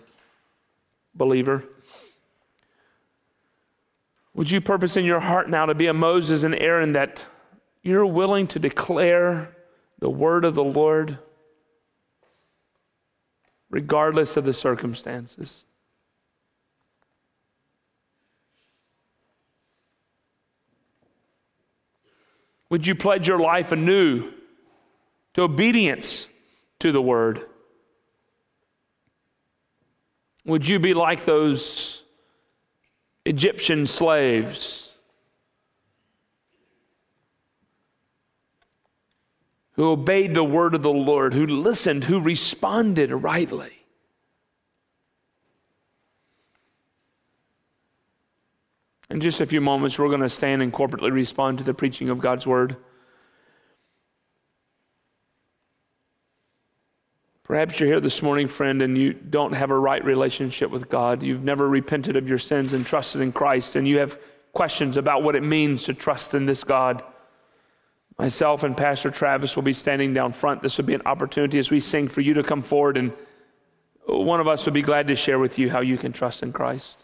believer? 1.14 1.64
Would 4.34 4.50
you 4.50 4.62
purpose 4.62 4.98
in 4.98 5.06
your 5.06 5.20
heart 5.20 5.50
now 5.50 5.68
to 5.68 5.76
be 5.76 5.88
a 5.88 5.94
Moses 5.94 6.44
and 6.44 6.56
Aaron 6.56 6.94
that 6.94 7.24
you're 7.84 8.06
willing 8.06 8.48
to 8.48 8.60
declare 8.60 9.56
the 10.00 10.10
word 10.10 10.46
of 10.46 10.56
the 10.56 10.64
Lord 10.64 11.20
regardless 13.70 14.38
of 14.38 14.44
the 14.44 14.54
circumstances? 14.54 15.64
Would 22.70 22.88
you 22.88 22.96
pledge 22.96 23.28
your 23.28 23.40
life 23.40 23.74
anew 23.74 24.32
to 25.34 25.42
obedience 25.42 26.28
to 26.80 26.92
the 26.92 27.02
word? 27.02 27.46
Would 30.46 30.68
you 30.68 30.80
be 30.80 30.94
like 30.94 31.26
those 31.26 32.02
Egyptian 33.26 33.86
slaves 33.86 34.90
who 39.74 39.90
obeyed 39.92 40.34
the 40.34 40.44
word 40.44 40.74
of 40.74 40.82
the 40.82 40.92
Lord, 40.92 41.34
who 41.34 41.46
listened, 41.46 42.06
who 42.06 42.20
responded 42.20 43.12
rightly? 43.12 43.72
In 49.12 49.20
just 49.20 49.42
a 49.42 49.46
few 49.46 49.60
moments, 49.60 50.00
we're 50.00 50.08
going 50.08 50.22
to 50.22 50.30
stand 50.30 50.62
and 50.62 50.72
corporately 50.72 51.12
respond 51.12 51.58
to 51.58 51.64
the 51.64 51.74
preaching 51.74 52.10
of 52.10 52.20
God's 52.20 52.48
word. 52.48 52.78
Perhaps 57.52 57.82
you're 57.82 57.90
here 57.90 58.00
this 58.00 58.22
morning, 58.22 58.48
friend, 58.48 58.82
and 58.82 58.98
you 58.98 59.12
don't 59.12 59.52
have 59.52 59.72
a 59.72 59.78
right 59.78 60.06
relationship 60.06 60.72
with 60.72 60.88
God. 60.88 61.22
You've 61.22 61.44
never 61.44 61.68
repented 61.68 62.16
of 62.16 62.30
your 62.30 62.38
sins 62.38 62.72
and 62.72 62.88
trusted 62.88 63.20
in 63.20 63.34
Christ, 63.34 63.76
and 63.76 63.86
you 63.86 63.98
have 63.98 64.18
questions 64.54 64.96
about 64.96 65.22
what 65.22 65.36
it 65.36 65.44
means 65.44 65.84
to 65.84 65.94
trust 65.94 66.34
in 66.34 66.46
this 66.46 66.64
God. 66.64 67.04
Myself 68.18 68.64
and 68.64 68.78
Pastor 68.78 69.12
Travis 69.12 69.58
will 69.58 69.64
be 69.64 69.74
standing 69.74 70.14
down 70.14 70.32
front. 70.32 70.62
This 70.62 70.78
will 70.78 70.86
be 70.86 70.94
an 70.94 71.02
opportunity 71.06 71.60
as 71.60 71.70
we 71.70 71.82
sing 71.82 72.08
for 72.08 72.22
you 72.22 72.36
to 72.36 72.42
come 72.42 72.62
forward, 72.62 72.96
and 72.96 73.12
one 74.06 74.40
of 74.40 74.48
us 74.48 74.64
would 74.64 74.74
be 74.74 74.82
glad 74.82 75.08
to 75.08 75.16
share 75.18 75.38
with 75.38 75.60
you 75.60 75.70
how 75.70 75.82
you 75.82 75.98
can 75.98 76.14
trust 76.14 76.44
in 76.44 76.54
Christ. 76.54 77.00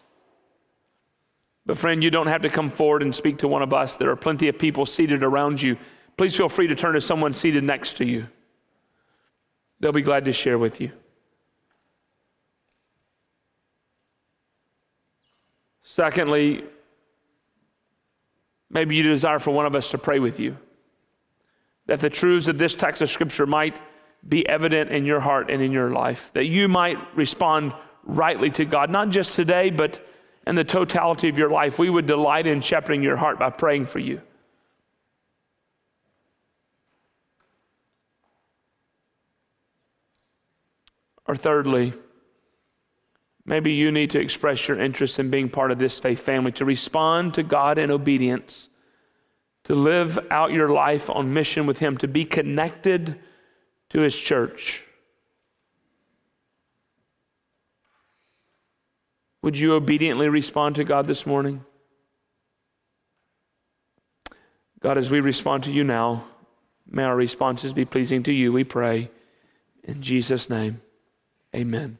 But, 1.66 1.76
friend, 1.76 2.02
you 2.02 2.10
don't 2.10 2.26
have 2.26 2.40
to 2.40 2.48
come 2.48 2.70
forward 2.70 3.02
and 3.02 3.14
speak 3.14 3.36
to 3.40 3.48
one 3.48 3.60
of 3.60 3.74
us. 3.74 3.96
There 3.96 4.08
are 4.08 4.16
plenty 4.16 4.48
of 4.48 4.58
people 4.58 4.86
seated 4.86 5.22
around 5.22 5.60
you. 5.60 5.76
Please 6.16 6.34
feel 6.34 6.48
free 6.48 6.68
to 6.68 6.74
turn 6.74 6.94
to 6.94 7.02
someone 7.02 7.34
seated 7.34 7.64
next 7.64 7.98
to 7.98 8.06
you. 8.06 8.28
They'll 9.80 9.92
be 9.92 10.02
glad 10.02 10.24
to 10.24 10.32
share 10.32 10.58
with 10.58 10.80
you. 10.80 10.90
Secondly, 15.82 16.64
maybe 18.70 18.96
you 18.96 19.02
desire 19.02 19.38
for 19.38 19.50
one 19.50 19.66
of 19.66 19.74
us 19.74 19.90
to 19.90 19.98
pray 19.98 20.18
with 20.18 20.38
you, 20.38 20.56
that 21.86 22.00
the 22.00 22.10
truths 22.10 22.48
of 22.48 22.58
this 22.58 22.74
text 22.74 23.02
of 23.02 23.10
Scripture 23.10 23.46
might 23.46 23.80
be 24.28 24.48
evident 24.48 24.90
in 24.90 25.04
your 25.04 25.20
heart 25.20 25.50
and 25.50 25.62
in 25.62 25.72
your 25.72 25.90
life, 25.90 26.30
that 26.34 26.44
you 26.46 26.68
might 26.68 26.98
respond 27.16 27.72
rightly 28.04 28.50
to 28.50 28.64
God, 28.64 28.90
not 28.90 29.10
just 29.10 29.32
today, 29.32 29.70
but 29.70 30.04
in 30.46 30.54
the 30.54 30.64
totality 30.64 31.28
of 31.28 31.38
your 31.38 31.50
life. 31.50 31.78
We 31.78 31.90
would 31.90 32.06
delight 32.06 32.46
in 32.46 32.60
shepherding 32.60 33.02
your 33.02 33.16
heart 33.16 33.38
by 33.38 33.50
praying 33.50 33.86
for 33.86 33.98
you. 33.98 34.20
Or 41.28 41.36
thirdly, 41.36 41.92
maybe 43.44 43.72
you 43.72 43.92
need 43.92 44.10
to 44.10 44.18
express 44.18 44.66
your 44.66 44.80
interest 44.80 45.18
in 45.18 45.30
being 45.30 45.50
part 45.50 45.70
of 45.70 45.78
this 45.78 46.00
faith 46.00 46.20
family, 46.20 46.52
to 46.52 46.64
respond 46.64 47.34
to 47.34 47.42
God 47.42 47.76
in 47.76 47.90
obedience, 47.90 48.68
to 49.64 49.74
live 49.74 50.18
out 50.30 50.52
your 50.52 50.70
life 50.70 51.10
on 51.10 51.34
mission 51.34 51.66
with 51.66 51.78
Him, 51.78 51.98
to 51.98 52.08
be 52.08 52.24
connected 52.24 53.20
to 53.90 54.00
His 54.00 54.16
church. 54.16 54.84
Would 59.42 59.58
you 59.58 59.74
obediently 59.74 60.30
respond 60.30 60.76
to 60.76 60.84
God 60.84 61.06
this 61.06 61.26
morning? 61.26 61.62
God, 64.80 64.96
as 64.96 65.10
we 65.10 65.20
respond 65.20 65.64
to 65.64 65.72
you 65.72 65.84
now, 65.84 66.24
may 66.86 67.02
our 67.02 67.16
responses 67.16 67.74
be 67.74 67.84
pleasing 67.84 68.22
to 68.22 68.32
you, 68.32 68.50
we 68.50 68.64
pray. 68.64 69.10
In 69.84 70.00
Jesus' 70.00 70.48
name. 70.48 70.80
Amen. 71.54 71.98